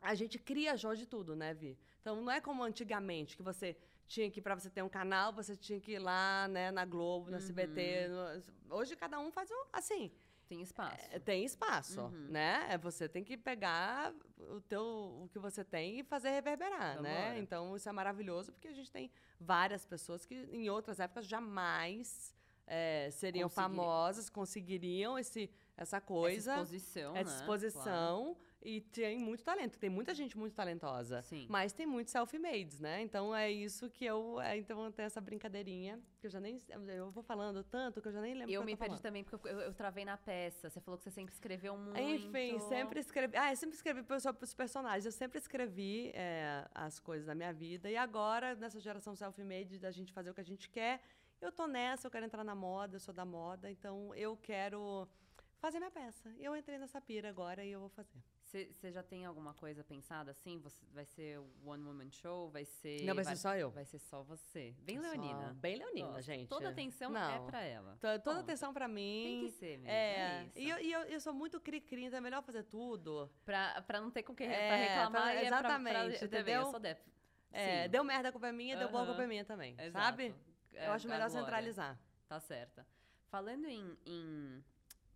[0.00, 1.78] A gente cria Jorge tudo, né, Vi?
[2.00, 3.76] Então não é como antigamente, que você
[4.10, 7.30] tinha que, para você ter um canal, você tinha que ir lá, né, na Globo,
[7.30, 7.42] na uhum.
[7.42, 8.08] SBT.
[8.08, 8.76] No...
[8.76, 10.10] Hoje cada um faz um, assim.
[10.48, 11.08] Tem espaço.
[11.12, 12.26] É, tem espaço, uhum.
[12.28, 12.66] né?
[12.68, 17.02] É, você tem que pegar o teu o que você tem e fazer reverberar, Vamos
[17.04, 17.20] né?
[17.20, 17.38] Embora.
[17.38, 22.34] Então isso é maravilhoso porque a gente tem várias pessoas que em outras épocas jamais
[22.66, 27.36] é, seriam famosas, conseguiriam esse essa coisa, essa exposição, essa né?
[27.36, 28.34] exposição.
[28.34, 29.78] Claro e tem muito talento.
[29.78, 31.22] Tem muita gente muito talentosa.
[31.22, 31.46] Sim.
[31.48, 33.00] Mas tem muitos self-mades, né?
[33.02, 34.38] Então é isso que eu.
[34.40, 35.98] É, então tem essa brincadeirinha.
[36.20, 36.58] Que eu já nem.
[36.88, 38.52] Eu vou falando tanto que eu já nem lembro.
[38.52, 40.68] Eu me eu perdi também, porque eu, eu, travei na peça.
[40.68, 41.98] Você falou que você sempre escreveu muito.
[41.98, 43.36] Enfim, sempre escrevi.
[43.36, 45.06] Ah, eu sempre escrevi para os personagens.
[45.06, 47.90] Eu sempre escrevi é, as coisas da minha vida.
[47.90, 51.00] E agora, nessa geração self-made, da gente fazer o que a gente quer,
[51.40, 55.08] eu tô nessa, eu quero entrar na moda, eu sou da moda, então eu quero
[55.58, 56.30] fazer minha peça.
[56.38, 58.20] Eu entrei nessa pira agora e eu vou fazer.
[58.50, 60.58] Você já tem alguma coisa pensada assim?
[60.58, 62.50] Você, vai ser one woman show?
[62.50, 63.04] Vai ser.
[63.04, 63.70] Não, vai, vai ser só eu.
[63.70, 64.74] Vai ser só você.
[64.80, 65.54] Bem leonina.
[65.54, 66.48] Bem leonina, Nossa, gente.
[66.48, 67.30] Toda atenção é Não.
[67.30, 67.96] é pra ela.
[68.00, 68.40] Toda Ponto.
[68.40, 69.22] atenção pra mim.
[69.24, 69.88] Tem que ser mesmo.
[69.88, 70.42] É.
[70.42, 73.30] é e, eu, e eu, eu, sou muito cri-cri, então é melhor fazer tudo.
[73.44, 75.22] Pra, pra não ter com quem é, pra reclamar.
[75.22, 75.96] Pra, exatamente.
[75.96, 76.60] É pra, pra, entendeu?
[76.62, 76.96] Eu sou de...
[77.52, 79.74] É, deu merda, a culpa é minha, deu boa, a culpa é minha também.
[79.78, 80.04] Exato.
[80.04, 80.34] Sabe?
[80.72, 81.40] É, eu acho melhor agora.
[81.40, 81.98] centralizar.
[82.28, 82.86] Tá certa.
[83.28, 84.64] Falando em, em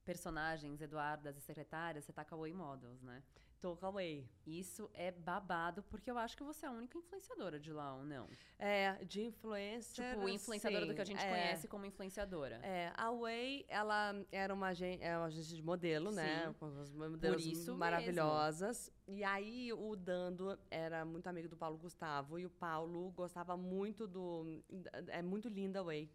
[0.04, 3.22] personagens, Eduardas e secretárias, você tá com a Way Models, né?
[3.64, 4.28] Tô com a Way.
[4.46, 8.04] Isso é babado, porque eu acho que você é a única influenciadora de lá, ou
[8.04, 8.28] não?
[8.58, 10.12] É, de influência.
[10.12, 12.56] Tipo, influenciadora sim, do que a gente é, conhece como influenciadora.
[12.56, 16.40] É, a Way, ela era uma agência, é uma agência de modelo, né?
[16.40, 16.46] sim.
[16.48, 16.54] né?
[16.60, 18.92] Com os modelos maravilhosas.
[19.06, 19.18] Mesmo.
[19.18, 24.06] E aí o Dando era muito amigo do Paulo Gustavo, e o Paulo gostava muito
[24.06, 24.62] do.
[25.08, 26.10] É muito linda a Way.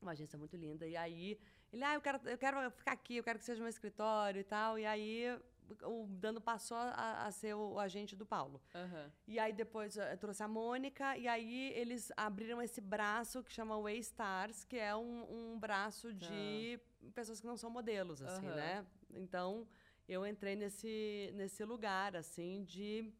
[0.00, 0.88] Uma agência muito linda.
[0.88, 1.38] E aí
[1.72, 4.44] Ele, ah, eu quero, eu quero ficar aqui, eu quero que seja meu escritório e
[4.44, 4.78] tal.
[4.78, 5.40] E aí
[5.82, 8.60] o Dano passou a, a ser o, o, agente do Paulo.
[8.74, 9.10] Uhum.
[9.26, 13.80] E aí depois eu trouxe a Mônica, e aí eles abriram esse braço que chama
[13.80, 17.12] Way Stars, que é um, um braço de uhum.
[17.12, 18.54] pessoas que não são modelos, assim, uhum.
[18.54, 18.86] né?
[19.10, 19.66] Então
[20.08, 23.12] eu entrei nesse, nesse lugar, assim, de,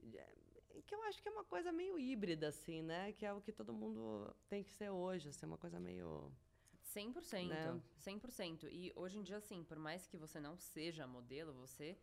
[0.00, 0.18] de.
[0.86, 3.12] que eu acho que é uma coisa meio híbrida, assim, né?
[3.12, 6.32] Que é o que todo mundo tem que ser hoje, assim, uma coisa meio
[6.94, 7.48] 100%.
[7.48, 7.80] Né?
[8.04, 8.68] 100%.
[8.70, 11.96] E hoje em dia, assim, por mais que você não seja modelo, você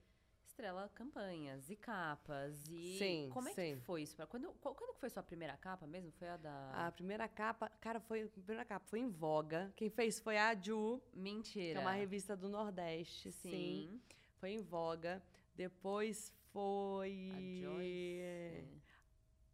[0.59, 2.67] estrela campanhas e capas.
[2.67, 3.75] E sim, como é sim.
[3.75, 4.15] que foi isso?
[4.27, 6.11] Quando, quando foi sua primeira capa mesmo?
[6.11, 6.87] Foi a da.
[6.87, 8.23] A primeira capa, cara, foi.
[8.23, 9.71] A primeira capa foi em Voga.
[9.75, 11.01] Quem fez foi a Ju.
[11.13, 11.73] Mentira.
[11.73, 13.51] Que é uma revista do Nordeste, sim.
[13.51, 14.01] sim.
[14.39, 15.23] Foi em Voga.
[15.55, 17.31] Depois foi.
[17.33, 18.79] A Joyce.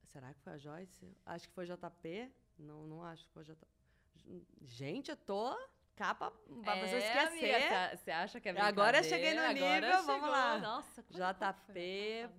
[0.06, 1.18] Será que foi a Joyce?
[1.26, 2.32] Acho que foi JP.
[2.58, 3.75] Não, não acho que foi JP.
[4.62, 5.56] Gente, eu tô
[5.96, 6.32] capa
[6.64, 7.98] pra é, você esquecer.
[7.98, 10.04] Você acha que é Agora eu cheguei no nível, chegou.
[10.06, 10.60] vamos lá.
[10.60, 12.30] Nossa, JP,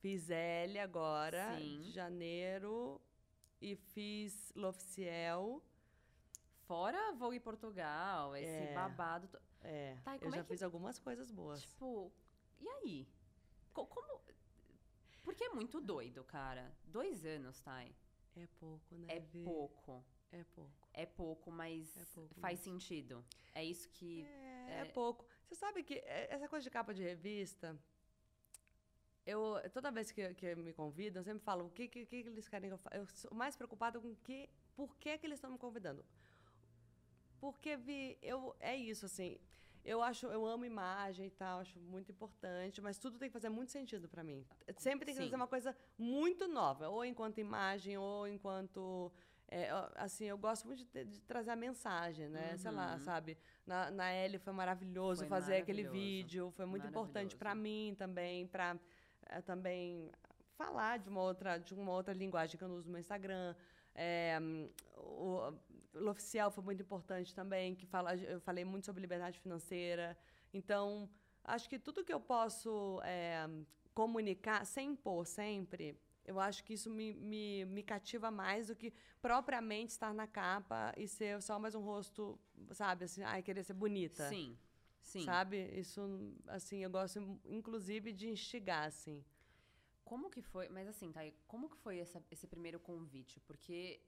[0.00, 1.80] fiz L agora, Sim.
[1.80, 3.00] de janeiro,
[3.60, 5.62] e fiz L'Oficiel.
[6.66, 9.28] Fora Vogue Portugal, esse é, babado.
[9.62, 11.60] É, tá, eu já é que, fiz algumas coisas boas.
[11.60, 12.12] Tipo,
[12.60, 13.08] e aí?
[13.72, 13.88] Como...
[15.22, 16.72] Porque é muito doido, cara.
[16.84, 17.94] Dois anos, Thay.
[18.36, 19.06] É pouco, né?
[19.08, 20.04] É pouco.
[20.32, 20.88] É pouco.
[20.92, 22.80] É pouco, mas é pouco faz mesmo.
[22.80, 23.24] sentido.
[23.54, 24.22] É isso que.
[24.22, 24.80] É, é...
[24.80, 25.24] é, pouco.
[25.46, 27.78] Você sabe que essa coisa de capa de revista.
[29.24, 32.48] Eu, toda vez que, que me convidam, eu sempre falo o que, que, que eles
[32.48, 32.96] querem que eu faça.
[32.96, 36.04] Eu sou mais preocupada com que, por que, que eles estão me convidando.
[37.40, 39.38] Porque vi, eu, é isso, assim.
[39.84, 43.48] Eu acho, eu amo imagem e tal, acho muito importante, mas tudo tem que fazer
[43.48, 44.44] muito sentido para mim.
[44.78, 45.26] Sempre tem que Sim.
[45.26, 49.12] fazer uma coisa muito nova, ou enquanto imagem, ou enquanto
[49.48, 52.52] é, assim, eu gosto muito de, de, trazer a mensagem, né?
[52.52, 52.58] Uhum.
[52.58, 52.98] Sei lá, uhum.
[52.98, 53.38] sabe?
[53.64, 58.46] Na, na L foi maravilhoso foi fazer aquele vídeo, foi muito importante para mim também,
[58.46, 58.76] para
[59.26, 60.10] é, também
[60.56, 63.54] falar de uma outra de uma outra linguagem que eu não uso no Instagram.
[63.94, 64.38] É,
[64.96, 65.52] o,
[65.94, 70.18] o oficial foi muito importante também, que fala, eu falei muito sobre liberdade financeira.
[70.52, 71.08] Então,
[71.44, 73.48] acho que tudo que eu posso é,
[73.94, 78.92] comunicar sem impor sempre eu acho que isso me, me, me cativa mais do que
[79.22, 82.38] propriamente estar na capa e ser só mais um rosto,
[82.72, 83.04] sabe?
[83.04, 84.28] Assim, ai, querer ser bonita.
[84.28, 84.58] Sim,
[85.00, 85.24] sim.
[85.24, 85.56] Sabe?
[85.78, 86.00] Isso,
[86.48, 89.24] assim, eu gosto, inclusive, de instigar, assim.
[90.04, 90.68] Como que foi...
[90.68, 93.40] Mas, assim, tá, como que foi essa, esse primeiro convite?
[93.40, 94.00] Porque...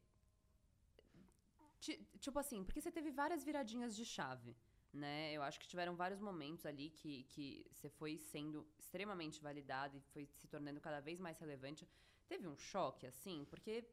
[2.19, 4.57] Tipo assim, porque você teve várias viradinhas de chave
[4.93, 5.33] né?
[5.33, 10.01] Eu acho que tiveram vários momentos ali que, que você foi sendo extremamente validado e
[10.13, 11.87] foi se tornando cada vez mais relevante.
[12.29, 13.47] Teve um choque, assim?
[13.49, 13.85] Porque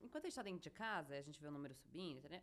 [0.00, 2.42] enquanto a gente tá dentro de casa, a gente vê o número subindo, né?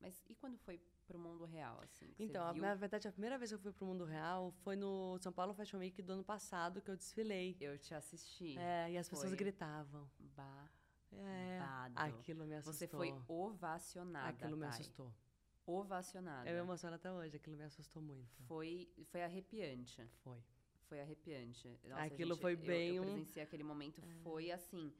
[0.00, 2.14] Mas e quando foi pro mundo real, assim?
[2.18, 5.32] Então, na verdade, a primeira vez que eu fui pro mundo real foi no São
[5.32, 7.56] Paulo Fashion Week do ano passado que eu desfilei.
[7.60, 8.56] Eu te assisti.
[8.58, 10.08] É, e as pessoas gritavam.
[10.18, 10.68] Bah.
[11.12, 11.60] É,
[11.94, 12.74] aquilo me assustou.
[12.74, 14.28] Você foi ovacionada.
[14.28, 15.12] Aquilo me assustou
[15.66, 16.48] ovacionada.
[16.48, 18.40] Eu me emociono até hoje, aquilo me assustou muito.
[18.44, 20.08] Foi, foi arrepiante.
[20.22, 20.40] Foi.
[20.88, 21.68] Foi arrepiante.
[21.84, 23.06] Nossa, aquilo gente, foi eu, bem eu, um...
[23.06, 24.22] presenciei aquele momento, é.
[24.22, 24.92] foi assim...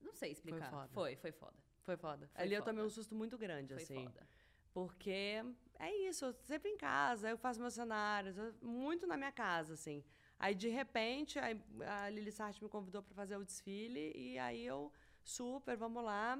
[0.00, 0.70] Não sei explicar.
[0.70, 0.88] Foi foda.
[0.92, 1.56] Foi, foi foda.
[1.82, 2.28] Foi foda.
[2.28, 2.60] Foi Ali foda.
[2.60, 4.04] eu tomei um susto muito grande, foi assim.
[4.04, 4.28] Foda.
[4.72, 5.42] Porque
[5.78, 10.04] é isso, sempre em casa, eu faço meus cenários, muito na minha casa, assim.
[10.38, 14.92] Aí, de repente, a Lili Sartre me convidou para fazer o desfile, e aí eu,
[15.24, 16.38] super, vamos lá,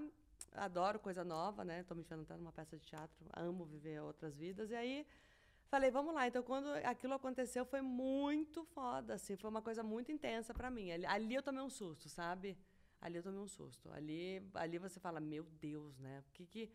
[0.53, 1.83] adoro coisa nova, né?
[1.85, 4.71] Tô me enfiando até numa peça de teatro, amo viver outras vidas.
[4.71, 5.07] E aí
[5.69, 6.27] falei, vamos lá.
[6.27, 10.91] Então, quando aquilo aconteceu, foi muito foda, assim, foi uma coisa muito intensa para mim.
[10.93, 12.57] Ali, ali, eu tomei um susto, sabe?
[13.01, 13.91] Ali eu tomei um susto.
[13.93, 16.23] Ali, ali você fala, meu Deus, né?
[16.33, 16.71] Que, que,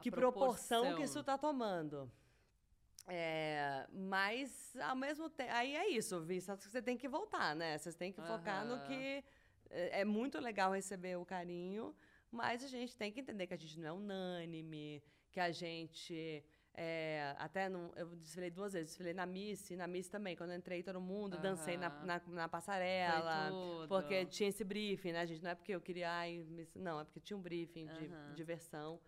[0.00, 0.82] que proporção.
[0.82, 2.10] proporção que isso tá tomando.
[3.06, 7.76] É, mas, ao mesmo tempo, aí é isso, Vista, você tem que voltar, né?
[7.78, 9.24] Você tem que focar no que
[9.70, 11.94] é, é muito legal receber o carinho,
[12.30, 16.44] mas a gente tem que entender que a gente não é unânime, que a gente.
[16.74, 20.36] É, até não, eu desfilei duas vezes, desfilei na Miss, na Miss também.
[20.36, 21.42] Quando entrei, todo mundo, uhum.
[21.42, 23.50] dancei na, na, na passarela.
[23.88, 25.42] Porque tinha esse briefing, né, gente?
[25.42, 26.10] Não é porque eu queria.
[26.10, 28.34] Ai, não, é porque tinha um briefing de uhum.
[28.34, 29.00] diversão.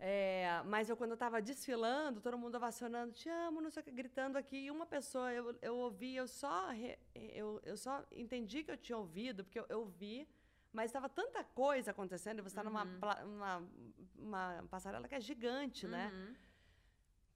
[0.00, 3.84] É, mas eu, quando eu estava desfilando, todo mundo ovacionando, te amo, não sei o
[3.84, 4.56] que, gritando aqui.
[4.66, 6.68] E uma pessoa, eu, eu ouvi, eu só,
[7.14, 10.28] eu, eu só entendi que eu tinha ouvido, porque eu, eu vi
[10.70, 12.70] mas estava tanta coisa acontecendo, você está uhum.
[12.70, 12.84] numa
[13.24, 13.68] uma,
[14.16, 16.10] uma passarela que é gigante, né?
[16.12, 16.24] uhum.
[16.26, 16.36] né?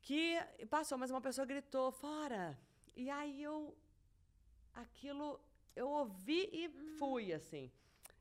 [0.03, 0.39] Que
[0.69, 2.59] passou, mas uma pessoa gritou, fora!
[2.97, 3.75] E aí eu.
[4.75, 5.41] Aquilo.
[5.75, 7.71] Eu ouvi e fui, assim.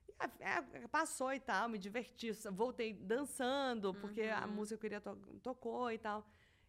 [0.07, 4.35] E é, passou e tal, me diverti, voltei dançando, porque uhum.
[4.35, 6.25] a música que eu queria to tocou e tal.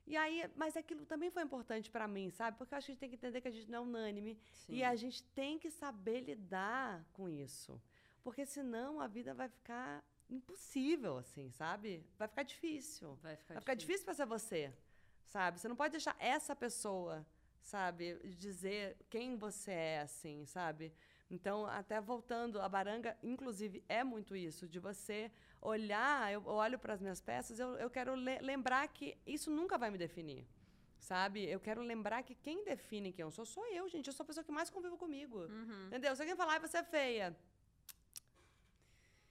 [0.06, 2.58] E aí, mas aquilo também foi importante para mim, sabe?
[2.58, 4.38] Porque eu acho que a gente tem que entender que a gente não é unânime
[4.52, 4.74] Sim.
[4.74, 7.80] e a gente tem que saber lidar com isso.
[8.24, 12.04] Porque senão a vida vai ficar impossível, assim, sabe?
[12.18, 13.14] Vai ficar difícil.
[13.22, 14.72] Vai ficar, vai ficar difícil para ser você,
[15.26, 15.60] sabe?
[15.60, 17.26] Você não pode deixar essa pessoa,
[17.60, 20.92] sabe, dizer quem você é, assim, sabe?
[21.30, 26.92] Então, até voltando, a baranga, inclusive, é muito isso, de você olhar, eu olho para
[26.92, 30.46] as minhas peças, eu, eu quero le lembrar que isso nunca vai me definir.
[30.98, 31.44] Sabe?
[31.48, 34.06] Eu quero lembrar que quem define quem eu sou, sou eu, gente.
[34.06, 35.38] Eu sou a pessoa que mais convive comigo.
[35.38, 35.86] Uhum.
[35.88, 36.14] Entendeu?
[36.14, 37.36] Se alguém falar, ah, você é feia.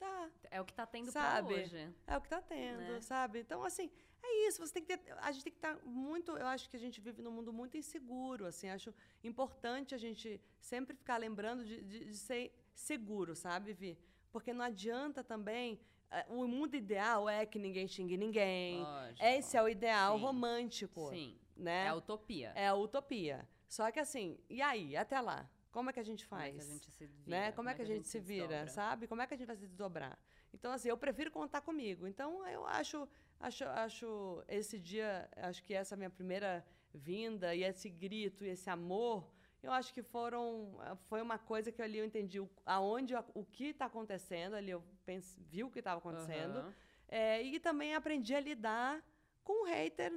[0.01, 0.29] Tá.
[0.49, 1.53] É o que tá tendo sabe?
[1.53, 1.93] hoje.
[2.07, 3.01] É o que tá tendo, né?
[3.01, 3.41] sabe?
[3.41, 3.87] Então, assim,
[4.23, 4.65] é isso.
[4.65, 5.13] Você tem que ter.
[5.19, 6.31] A gente tem que estar tá muito.
[6.31, 8.47] Eu acho que a gente vive num mundo muito inseguro.
[8.47, 8.91] Assim, acho
[9.23, 13.95] importante a gente sempre ficar lembrando de, de, de ser seguro, sabe, Vi?
[14.31, 15.79] Porque não adianta também
[16.09, 18.81] é, o mundo ideal é que ninguém xingue ninguém.
[18.81, 19.23] Lógico.
[19.23, 20.23] Esse é o ideal Sim.
[20.23, 21.09] romântico.
[21.09, 21.37] Sim.
[21.55, 21.85] Né?
[21.85, 22.51] É a utopia.
[22.55, 23.47] É a utopia.
[23.67, 25.47] Só que assim, e aí, até lá?
[25.71, 26.51] Como é que a gente faz?
[26.51, 27.29] Como é que a gente se vira?
[27.29, 27.45] Né?
[27.51, 29.07] Como, Como é que a gente, se vira, sabe?
[29.07, 30.17] Como é que a gente vai se desdobrar?
[30.53, 32.05] Então, assim, eu prefiro contar comigo.
[32.07, 33.07] Então, eu acho,
[33.39, 38.69] acho, acho esse dia, acho que essa minha primeira vinda e esse grito e esse
[38.69, 39.29] amor
[39.63, 43.65] eu acho que foram foi uma coisa que ali eu entendi o, aonde o que
[43.65, 46.73] está acontecendo ali eu pense, vi o que estava acontecendo uhum.
[47.07, 49.03] é, e também aprendi a lidar
[49.43, 50.11] com o hater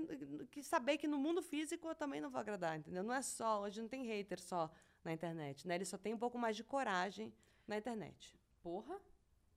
[0.50, 3.62] que saber que no mundo físico eu também não vou agradar entendeu não é só
[3.62, 4.70] hoje não tem hater só
[5.04, 7.32] na internet né ele só tem um pouco mais de coragem
[7.66, 8.98] na internet porra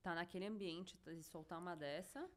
[0.02, 2.28] tá naquele ambiente e soltar uma dessa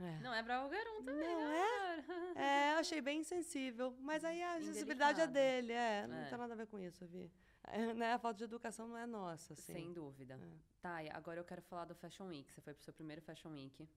[0.00, 0.18] é.
[0.20, 2.04] Não é pra qualquer um também, não é?
[2.34, 3.94] É, eu achei bem sensível.
[4.00, 6.06] Mas aí a sensibilidade é dele, é.
[6.06, 6.28] Não é.
[6.28, 7.30] tem nada a ver com isso, Vi.
[7.62, 8.14] É, né?
[8.14, 9.72] A falta de educação não é nossa, assim.
[9.72, 10.34] Sem dúvida.
[10.34, 10.56] É.
[10.80, 12.52] Tá, agora eu quero falar do Fashion Week.
[12.52, 13.88] Você foi pro seu primeiro Fashion Week.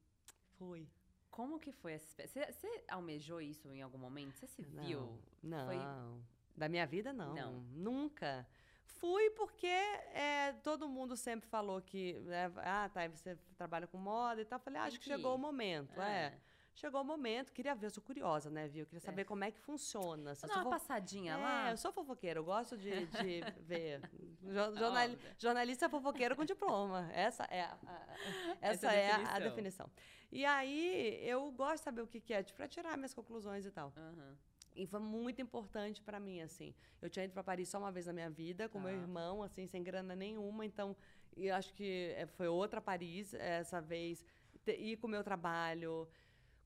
[0.58, 0.88] Fui.
[1.30, 4.38] Como que foi essa Você, você almejou isso em algum momento?
[4.38, 5.20] Você se não, viu?
[5.44, 5.66] Não.
[5.66, 5.78] Foi...
[6.58, 7.36] Da minha vida, não.
[7.36, 7.54] Não.
[7.76, 8.48] Nunca.
[8.84, 14.42] Fui porque é, todo mundo sempre falou que, né, ah, tá, você trabalha com moda
[14.42, 14.60] e tal.
[14.60, 16.26] Falei, ah, acho que, chegou o momento, é.
[16.26, 16.40] é.
[16.74, 18.86] Chegou o momento, queria ver, eu sou curiosa, né, viu?
[18.86, 19.26] Queria saber é.
[19.26, 20.36] como é que funciona.
[20.36, 21.72] Se Dá uma passadinha é, lá.
[21.72, 24.00] eu sou fofoqueira, eu gosto de, de ver.
[24.44, 27.10] Jornal, jornalista fofoqueiro com diploma.
[27.14, 29.90] Essa é a, a essa, é a, a, definição.
[30.32, 33.72] E aí, eu gosto de saber o que, que é, para tirar minhas conclusões e
[33.72, 33.92] tal.
[33.98, 34.36] Uhum.
[34.78, 36.74] E foi muito importante para mim, assim.
[37.02, 38.82] Eu tinha ido para Paris só uma vez na minha vida, com ah.
[38.82, 40.66] meu irmão, assim, sem grana nenhuma.
[40.66, 40.96] Então,
[41.36, 44.24] e acho que eh, foi outra Paris essa vez.
[44.68, 46.08] Ir com o meu trabalho,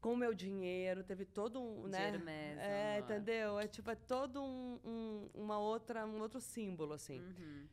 [0.01, 2.11] com o meu dinheiro, teve todo um, né?
[2.11, 3.59] Mesmo, é, entendeu?
[3.59, 7.19] É tipo, é todo um, um, uma outra, um outro símbolo, assim.
[7.19, 7.67] Uhum.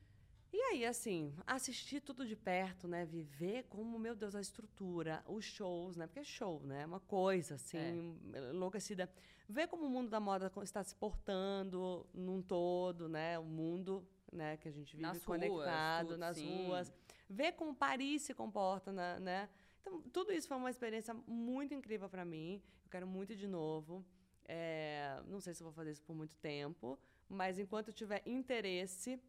[0.53, 3.05] E aí, assim, assistir tudo de perto, né?
[3.05, 6.07] Viver como, meu Deus, a estrutura, os shows, né?
[6.07, 6.83] Porque é show, né?
[6.83, 8.51] É uma coisa, assim, é.
[8.51, 9.11] enlouquecida
[9.49, 13.39] ver como o mundo da moda está se portando num todo, né?
[13.39, 16.67] O mundo, né, que a gente vive nas conectado ruas, tudo, nas sim.
[16.67, 16.93] ruas,
[17.29, 19.49] ver como Paris se comporta, na, né?
[19.81, 22.63] Então, tudo isso foi uma experiência muito incrível para mim.
[22.85, 24.05] Eu quero muito de novo.
[24.45, 29.21] É, não sei se vou fazer isso por muito tempo, mas enquanto eu tiver interesse,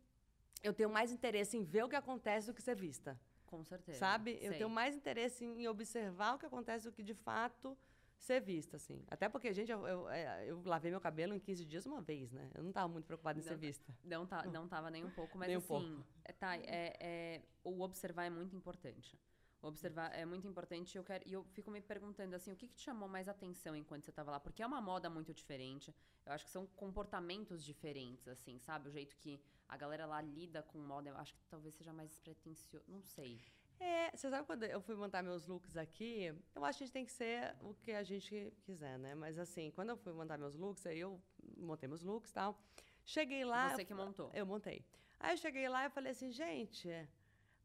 [0.61, 3.19] eu tenho mais interesse em ver o que acontece do que ser vista.
[3.45, 3.97] Com certeza.
[3.97, 4.37] Sabe?
[4.37, 4.47] Sei.
[4.47, 7.77] Eu tenho mais interesse em observar o que acontece do que de fato
[8.19, 9.03] ser vista, assim.
[9.07, 12.31] Até porque, gente, eu, eu, é, eu, lavei meu cabelo em 15 dias uma vez,
[12.31, 12.51] né?
[12.53, 13.95] Eu não estava muito preocupada em não, ser vista.
[14.03, 16.05] Não, tá, não tava nem um pouco, mas nem assim, um pouco.
[16.25, 19.17] É, tá, é, é, o observar é muito importante.
[19.61, 22.67] O observar é muito importante eu quero, e eu fico me perguntando, assim, o que,
[22.67, 24.39] que te chamou mais atenção enquanto você estava lá?
[24.39, 25.93] Porque é uma moda muito diferente.
[26.25, 28.87] Eu acho que são comportamentos diferentes, assim, sabe?
[28.89, 32.17] O jeito que a galera lá lida com moda, eu acho que talvez seja mais
[32.19, 33.39] pretencioso, não sei.
[33.79, 36.93] É, você sabe quando eu fui montar meus looks aqui, eu acho que a gente
[36.93, 39.15] tem que ser o que a gente quiser, né?
[39.15, 41.21] Mas assim, quando eu fui montar meus looks, aí eu
[41.55, 42.59] montei meus looks e tal.
[43.05, 43.69] Cheguei lá.
[43.69, 44.29] Você que montou?
[44.33, 44.83] Eu montei.
[45.19, 46.89] Aí eu cheguei lá e falei assim, gente,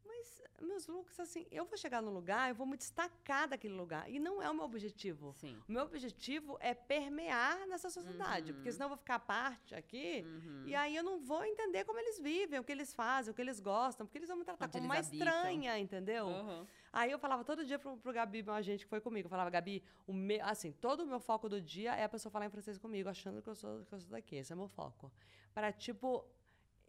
[0.07, 4.11] mas meus looks, assim, eu vou chegar no lugar, eu vou me destacar daquele lugar.
[4.11, 5.35] E não é o meu objetivo.
[5.35, 5.57] Sim.
[5.69, 8.51] O meu objetivo é permear nessa sociedade.
[8.51, 8.57] Uhum.
[8.57, 10.65] Porque senão eu vou ficar parte aqui uhum.
[10.67, 13.43] e aí eu não vou entender como eles vivem, o que eles fazem, o que
[13.43, 15.19] eles gostam, porque eles vão me tratar Onde como uma habitam.
[15.19, 16.27] estranha, entendeu?
[16.27, 16.67] Uhum.
[16.93, 19.51] Aí eu falava todo dia pro, pro Gabi, meu agente que foi comigo, eu falava,
[19.51, 22.51] Gabi, o me, assim, todo o meu foco do dia é a pessoa falar em
[22.51, 24.37] francês comigo, achando que eu sou, que eu sou daqui.
[24.37, 25.11] Esse é o meu foco.
[25.53, 26.25] Para, tipo,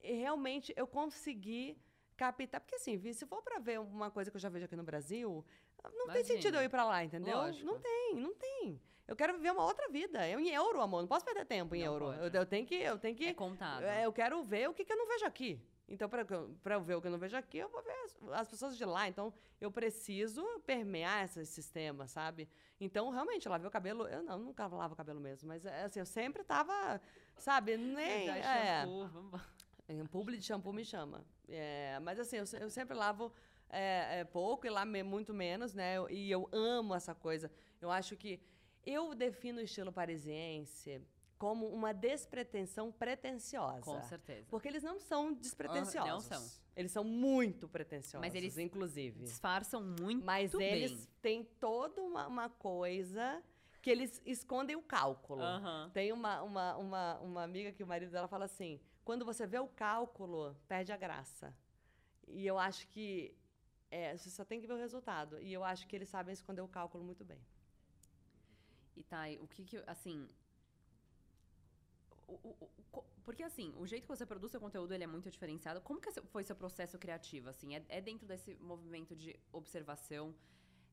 [0.01, 1.77] realmente eu conseguir
[2.15, 2.61] captar.
[2.61, 5.45] Porque assim, se for para ver uma coisa que eu já vejo aqui no Brasil,
[5.83, 6.13] não Imagina.
[6.13, 7.37] tem sentido eu ir para lá, entendeu?
[7.37, 7.65] Lógico.
[7.65, 8.81] Não tem, não tem.
[9.07, 10.27] Eu quero viver uma outra vida.
[10.27, 11.01] Eu em euro, amor.
[11.01, 12.13] Não posso perder tempo em não euro.
[12.13, 12.75] Eu, eu, tenho que.
[12.75, 13.27] Eu tenho que.
[13.27, 13.83] É contado.
[13.83, 15.61] É, eu quero ver o que, que eu não vejo aqui.
[15.87, 18.47] Então, para eu ver o que eu não vejo aqui, eu vou ver as, as,
[18.47, 19.07] pessoas de lá.
[19.07, 22.49] Então, eu preciso permear esse sistema, sabe?
[22.79, 24.07] Então, realmente, lavar o cabelo.
[24.07, 26.99] Eu não, nunca lavo o cabelo mesmo, mas é, assim, eu sempre tava,
[27.37, 27.77] sabe?
[27.77, 28.29] Nem.
[28.29, 29.41] É, shampoo, vamos
[29.87, 31.23] em publi de shampoo me chama.
[31.49, 33.31] É, mas assim, eu, eu sempre lavo
[33.69, 35.95] é, é, pouco e lá muito menos, né?
[36.09, 37.51] E eu amo essa coisa.
[37.81, 38.39] Eu acho que
[38.85, 41.01] eu defino o estilo parisiense
[41.37, 43.81] como uma despretensão pretensiosa.
[43.81, 44.47] Com certeza.
[44.49, 46.09] Porque eles não são despretensiosos.
[46.09, 46.65] não são.
[46.75, 49.23] Eles são muito pretensiosos, Mas eles inclusive.
[49.23, 50.73] disfarçam muito Mas bem.
[50.73, 53.41] eles têm toda uma, uma, coisa
[53.81, 55.41] que eles escondem o cálculo.
[55.93, 59.59] Tem uma, uma, uma, uma amiga que o marido dela fala assim, quando você vê
[59.59, 61.55] o cálculo, perde a graça.
[62.27, 63.37] E eu acho que
[63.91, 65.39] é, você só tem que ver o resultado.
[65.39, 67.41] E eu acho que eles sabem esconder o cálculo muito bem.
[68.95, 70.27] E Thay, o que que, assim,
[72.27, 75.29] o, o, o, porque assim, o jeito que você produz seu conteúdo ele é muito
[75.29, 75.81] diferenciado.
[75.81, 77.49] Como que foi seu processo criativo?
[77.49, 80.33] Assim, é, é, dentro desse movimento de observação?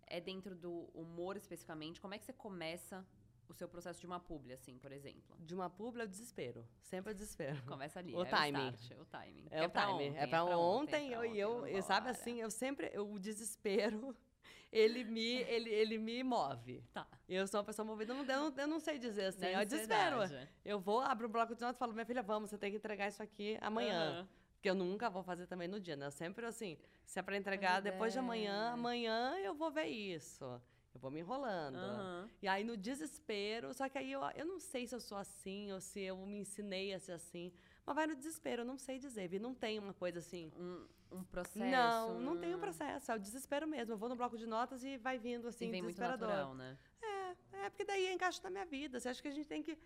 [0.06, 2.00] É dentro do humor especificamente?
[2.00, 3.06] Como é que você começa
[3.52, 5.36] o seu processo de uma publi, assim, por exemplo?
[5.38, 6.66] De uma publi é o desespero.
[6.80, 7.62] Sempre é o desespero.
[7.66, 8.14] Começa ali.
[8.14, 8.70] O é timing.
[8.70, 9.46] O, start, o timing.
[9.50, 9.92] É, é o timing.
[9.92, 11.16] Ontem, é pra ontem.
[11.16, 12.90] ontem eu, eu, sabe assim, eu sempre.
[12.92, 14.16] Eu, o desespero
[14.72, 16.82] ele me, ele, ele me move.
[16.92, 17.06] Tá.
[17.28, 20.16] Eu sou uma pessoa movida, eu não, eu não sei dizer assim, eu desespero.
[20.64, 22.78] Eu vou, abro o bloco de notas e falo, minha filha, vamos, você tem que
[22.78, 24.20] entregar isso aqui amanhã.
[24.20, 24.28] Uhum.
[24.54, 26.06] Porque eu nunca vou fazer também no dia, né?
[26.06, 30.60] Eu sempre assim, se é pra entregar depois de amanhã, amanhã eu vou ver isso.
[30.94, 31.76] Eu vou me enrolando.
[31.76, 32.28] Uhum.
[32.42, 35.72] E aí, no desespero, só que aí eu, eu não sei se eu sou assim
[35.72, 37.52] ou se eu me ensinei a ser assim.
[37.84, 39.28] Mas vai no desespero, eu não sei dizer.
[39.28, 40.52] Vi, não tem uma coisa assim.
[40.56, 41.58] Um, um processo.
[41.58, 43.10] Não, não tem um processo.
[43.10, 43.94] É o desespero mesmo.
[43.94, 46.28] Eu vou no bloco de notas e vai vindo assim, e vem desesperador.
[46.28, 46.78] Muito natural, né?
[47.02, 49.00] É, é, porque daí encaixa na minha vida.
[49.00, 49.78] Você acha que a gente tem que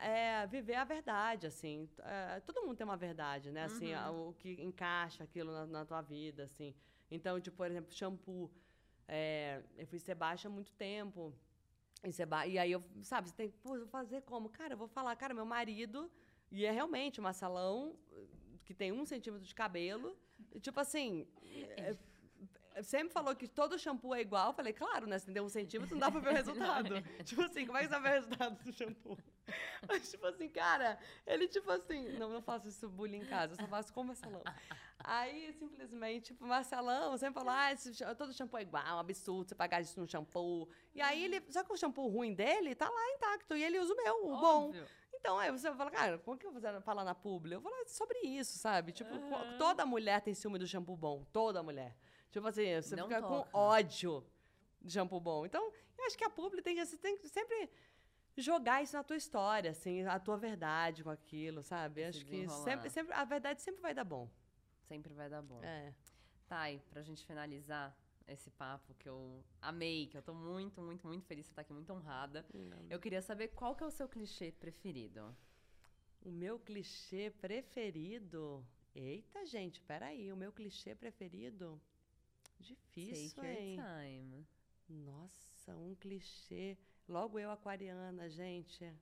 [0.00, 1.88] é, viver a verdade, assim.
[2.00, 3.64] É, todo mundo tem uma verdade, né?
[3.64, 4.28] Assim, uhum.
[4.28, 6.74] o que encaixa aquilo na, na, tua vida, assim.
[7.10, 8.50] Então, tipo, por exemplo, shampoo.
[9.06, 11.34] É, eu fui ser baixa há muito tempo.
[12.02, 12.46] E, ba...
[12.46, 14.48] e aí eu, sabe, você tem que, pô, vou fazer como?
[14.48, 16.10] Cara, eu vou falar, cara, meu marido
[16.50, 17.96] e é realmente uma salão
[18.64, 20.16] que tem um centímetro de cabelo.
[20.52, 21.26] E, tipo assim.
[21.76, 21.96] É,
[22.82, 24.48] sempre falou que todo shampoo é igual.
[24.48, 25.18] Eu falei, claro, né?
[25.18, 26.94] Se tem um centímetro, não dá pra ver o resultado.
[27.24, 29.18] tipo assim, como é que você vai ver o resultado do shampoo?
[29.88, 33.56] Mas, tipo assim, cara, ele, tipo assim, não, não faço isso bullying em casa, eu
[33.56, 34.42] só faço com Marcelão.
[34.98, 39.48] Aí, simplesmente, tipo, Marcelão sempre falou, ah, esse, todo shampoo é igual, é um absurdo
[39.48, 40.68] você pagar isso no shampoo.
[40.94, 43.92] E aí, ele, só que o shampoo ruim dele tá lá intacto, e ele usa
[43.92, 44.82] o meu, o Óbvio.
[44.82, 44.88] bom.
[45.24, 47.54] Então, aí você fala, cara, como que eu vou falar na publi?
[47.54, 48.92] Eu vou falar sobre isso, sabe?
[48.92, 49.58] Tipo, uhum.
[49.58, 51.24] toda mulher tem ciúme do shampoo bom.
[51.32, 51.96] Toda mulher.
[52.34, 53.48] Tipo assim, você Não fica toca.
[53.48, 54.26] com ódio
[54.82, 55.46] de shampoo bom.
[55.46, 57.70] Então, eu acho que a publi tem que, tem que sempre
[58.36, 62.00] jogar isso na tua história, assim, a tua verdade com aquilo, sabe?
[62.00, 64.28] Se acho que sempre, sempre, a verdade sempre vai dar bom.
[64.88, 65.62] Sempre vai dar bom.
[65.62, 65.94] É.
[66.48, 71.06] Tá, e pra gente finalizar, esse papo que eu amei, que eu tô muito, muito,
[71.06, 72.44] muito feliz de estar aqui, muito honrada.
[72.52, 72.84] Não.
[72.90, 75.32] Eu queria saber qual que é o seu clichê preferido.
[76.20, 78.66] O meu clichê preferido?
[78.92, 80.32] Eita, gente, peraí.
[80.32, 81.80] O meu clichê preferido?
[82.64, 83.76] Difícil, Take hein?
[83.76, 84.46] time.
[84.88, 86.76] Nossa, um clichê.
[87.08, 88.92] Logo eu, aquariana, gente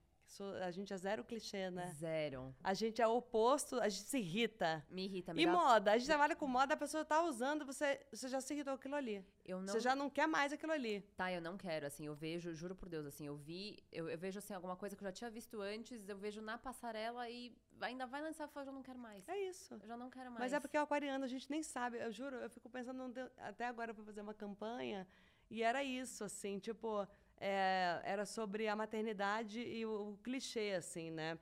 [0.40, 1.92] a gente é zero clichê, né?
[1.98, 2.54] Zero.
[2.62, 4.84] A gente é oposto, a gente se irrita.
[4.90, 5.34] Me irrita.
[5.34, 5.52] Me e dá...
[5.52, 8.72] moda, a gente trabalha com moda, a pessoa tá usando, você, você já se irritou
[8.72, 9.24] aquilo ali.
[9.44, 9.68] Eu não...
[9.68, 11.00] Você já não quer mais aquilo ali.
[11.16, 14.18] Tá, eu não quero, assim, eu vejo, juro por Deus, assim, eu vi, eu, eu
[14.18, 17.56] vejo, assim, alguma coisa que eu já tinha visto antes, eu vejo na passarela e
[17.80, 19.28] ainda vai lançar, eu já não quero mais.
[19.28, 19.74] É isso.
[19.74, 20.40] Eu já não quero mais.
[20.40, 23.12] Mas é porque é o aquariano, a gente nem sabe, eu juro, eu fico pensando,
[23.38, 25.06] até agora pra fazer uma campanha,
[25.50, 27.06] e era isso, assim, tipo
[27.42, 31.36] é, era sobre a maternidade e o, o, clichê, assim, né?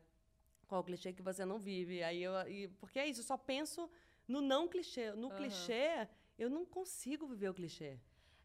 [0.66, 2.02] Qual o clichê que você não vive?
[2.02, 3.90] Aí eu, e, porque é isso, eu só penso
[4.26, 5.12] no não clichê.
[5.12, 5.36] No uhum.
[5.36, 7.98] clichê, eu não consigo viver o clichê.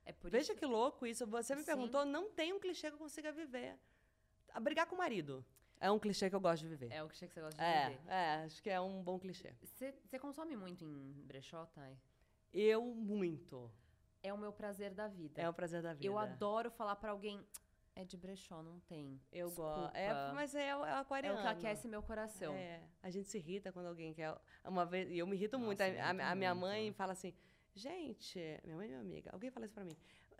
[0.06, 0.56] É Veja isso...
[0.60, 1.26] que louco isso.
[1.28, 1.68] Você me Sim.
[1.68, 3.80] perguntou, não tem um clichê que eu consiga viver.
[4.53, 5.45] A brigar com o marido.
[5.80, 6.91] É um clichê que eu gosto de viver.
[6.91, 8.01] É um clichê que você gosta de é, viver.
[8.08, 9.53] É, acho que é um bom clichê.
[9.64, 11.97] Você consome muito em brechó, Thay?
[12.53, 13.72] Eu, muito
[14.26, 15.42] é o meu prazer da vida.
[15.42, 16.06] É o prazer da vida.
[16.06, 17.40] Eu adoro falar para alguém.
[17.98, 19.22] É de brechó, não tem.
[19.32, 19.96] Eu gosto.
[19.96, 21.38] É, mas é, é o aquariano.
[21.38, 22.54] É o que aquece meu coração.
[22.54, 22.84] É.
[23.02, 24.36] A gente se irrita quando alguém quer.
[24.66, 25.82] Uma vez, e eu me irrito Nossa, muito.
[25.82, 26.68] A, a, a, minha muito.
[26.68, 27.34] mãe fala assim:
[27.74, 29.30] gente, minha mãe é minha amiga.
[29.32, 29.96] Alguém fala isso pra mim.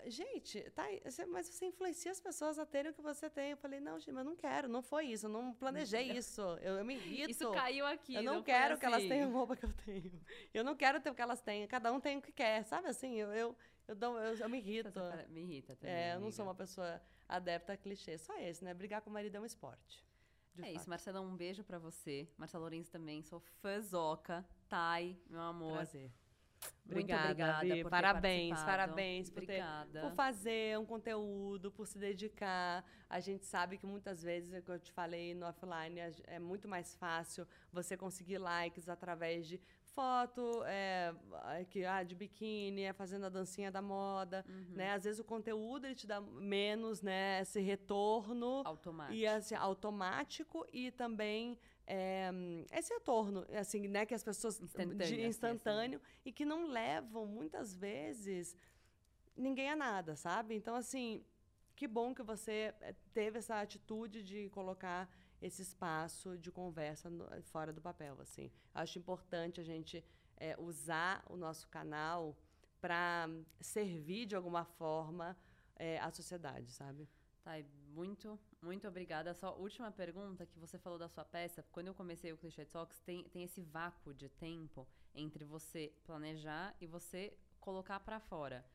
[0.08, 0.84] Gente, tá,
[1.30, 3.52] mas você influencia as pessoas a terem o que você tem.
[3.52, 6.42] Eu falei, não, gente, mas eu não quero, não foi isso, eu não planejei isso.
[6.62, 7.32] Eu, eu me irrito.
[7.32, 8.14] Isso caiu aqui.
[8.14, 8.80] Eu não, não quero assim.
[8.80, 9.10] que elas assim.
[9.10, 10.22] tenham roupa que eu tenho.
[10.54, 11.66] Eu não quero ter o que elas têm.
[11.68, 13.16] Cada um tem o que quer, sabe assim?
[13.16, 13.56] Eu, eu,
[13.88, 14.92] eu, dou, eu, eu me irrito.
[15.30, 15.96] Me irrita também.
[15.96, 18.18] É, eu não sou uma pessoa adepta a clichê.
[18.18, 18.74] Só esse, né?
[18.74, 20.06] Brigar com o marido é um esporte.
[20.58, 20.76] é fato.
[20.76, 22.28] isso, Marcelão, um beijo para você.
[22.38, 24.46] Marcelo Lourenço também, sou fãzoca.
[24.68, 25.74] Thay, meu amor.
[25.74, 26.12] Prazer.
[26.86, 27.84] Muito obrigada, Vi.
[27.84, 29.64] parabéns, parabéns por, ter,
[30.02, 32.86] por fazer um conteúdo, por se dedicar.
[33.10, 36.68] A gente sabe que muitas vezes, é como eu te falei no offline, é muito
[36.68, 39.60] mais fácil você conseguir likes através de
[39.96, 41.14] foto é,
[41.70, 44.76] que, ah, de biquíni, é fazendo a dancinha da moda, uhum.
[44.76, 44.92] né?
[44.92, 47.42] Às vezes o conteúdo ele te dá menos, né?
[47.42, 52.30] Esse retorno automático e assim, automático e também é,
[52.74, 54.06] esse retorno, assim, né?
[54.06, 56.22] Que as pessoas instantâneo, de assim, instantâneo assim.
[56.26, 58.56] e que não levam muitas vezes
[59.36, 60.56] ninguém a nada, sabe?
[60.56, 61.24] Então assim,
[61.76, 65.10] que bom que você eh, teve essa atitude de colocar
[65.46, 68.18] esse espaço de conversa no, fora do papel.
[68.20, 68.52] Assim.
[68.74, 70.04] Acho importante a gente
[70.38, 72.36] é, usar o nosso canal
[72.82, 73.30] para
[73.60, 75.38] servir de alguma forma
[75.76, 77.08] é, a sociedade, sabe?
[77.44, 77.52] Tá,
[77.94, 79.34] muito, muito obrigada.
[79.36, 81.64] Só última pergunta que você falou da sua peça.
[81.72, 86.76] Quando eu comecei o Clichê Talks, tem, tem esse vácuo de tempo entre você planejar
[86.82, 88.66] e você colocar para fora.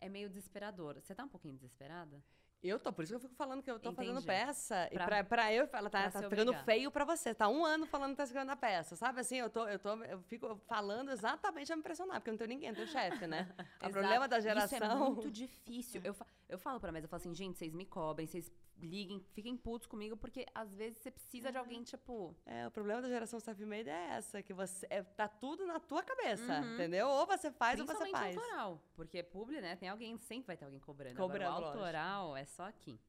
[0.00, 1.00] É meio desesperador.
[1.00, 2.22] Você tá um pouquinho desesperada?
[2.62, 4.08] Eu tô, por isso que eu fico falando que eu tô Entendi.
[4.08, 4.88] fazendo peça.
[4.92, 7.34] Pra, e pra, pra eu, ela tá, tá ficando feio pra você.
[7.34, 8.96] Tá um ano falando que tá escrevendo a peça.
[8.96, 12.32] Sabe assim, eu tô, eu tô, eu fico falando exatamente pra me impressionar, porque eu
[12.32, 13.48] não tenho ninguém, eu tenho chefe, né?
[13.82, 14.78] o problema da geração.
[14.78, 16.02] Isso é muito difícil.
[16.04, 16.14] Eu,
[16.48, 18.52] eu falo pra mesa, eu falo assim, gente, vocês me cobrem, vocês
[18.86, 21.52] liguem, fiquem putos comigo, porque às vezes você precisa é.
[21.52, 22.34] de alguém, tipo.
[22.46, 24.86] É, o problema da geração self-made é essa, que você.
[24.90, 26.74] É, tá tudo na tua cabeça, uhum.
[26.74, 27.08] entendeu?
[27.08, 28.36] Ou você faz ou você faz.
[28.36, 28.82] autoral.
[28.94, 29.76] Porque publi, né?
[29.76, 31.16] Tem alguém, sempre vai ter alguém cobrando.
[31.16, 31.44] Cobrando.
[31.44, 32.42] Agora, o autoral lógico.
[32.42, 33.00] é só aqui.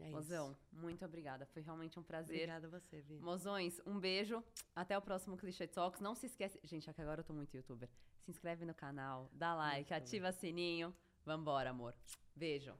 [0.00, 0.66] É Mozão, isso.
[0.72, 1.44] muito obrigada.
[1.46, 2.36] Foi realmente um prazer.
[2.36, 3.20] Obrigada a você, Vi.
[3.20, 4.42] Mozões, um beijo.
[4.74, 6.00] Até o próximo Clichê Talks.
[6.00, 6.58] Não se esquece.
[6.64, 7.88] Gente, é que agora eu tô muito youtuber.
[8.22, 10.40] Se inscreve no canal, dá like, muito ativa bem.
[10.40, 10.96] sininho.
[11.24, 11.94] Vambora, amor.
[12.34, 12.74] Beijo.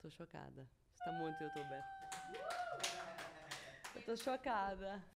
[0.00, 0.68] Tô chocada.
[1.04, 1.82] Tá muito youtuber.
[3.94, 5.02] Eu tô chocada.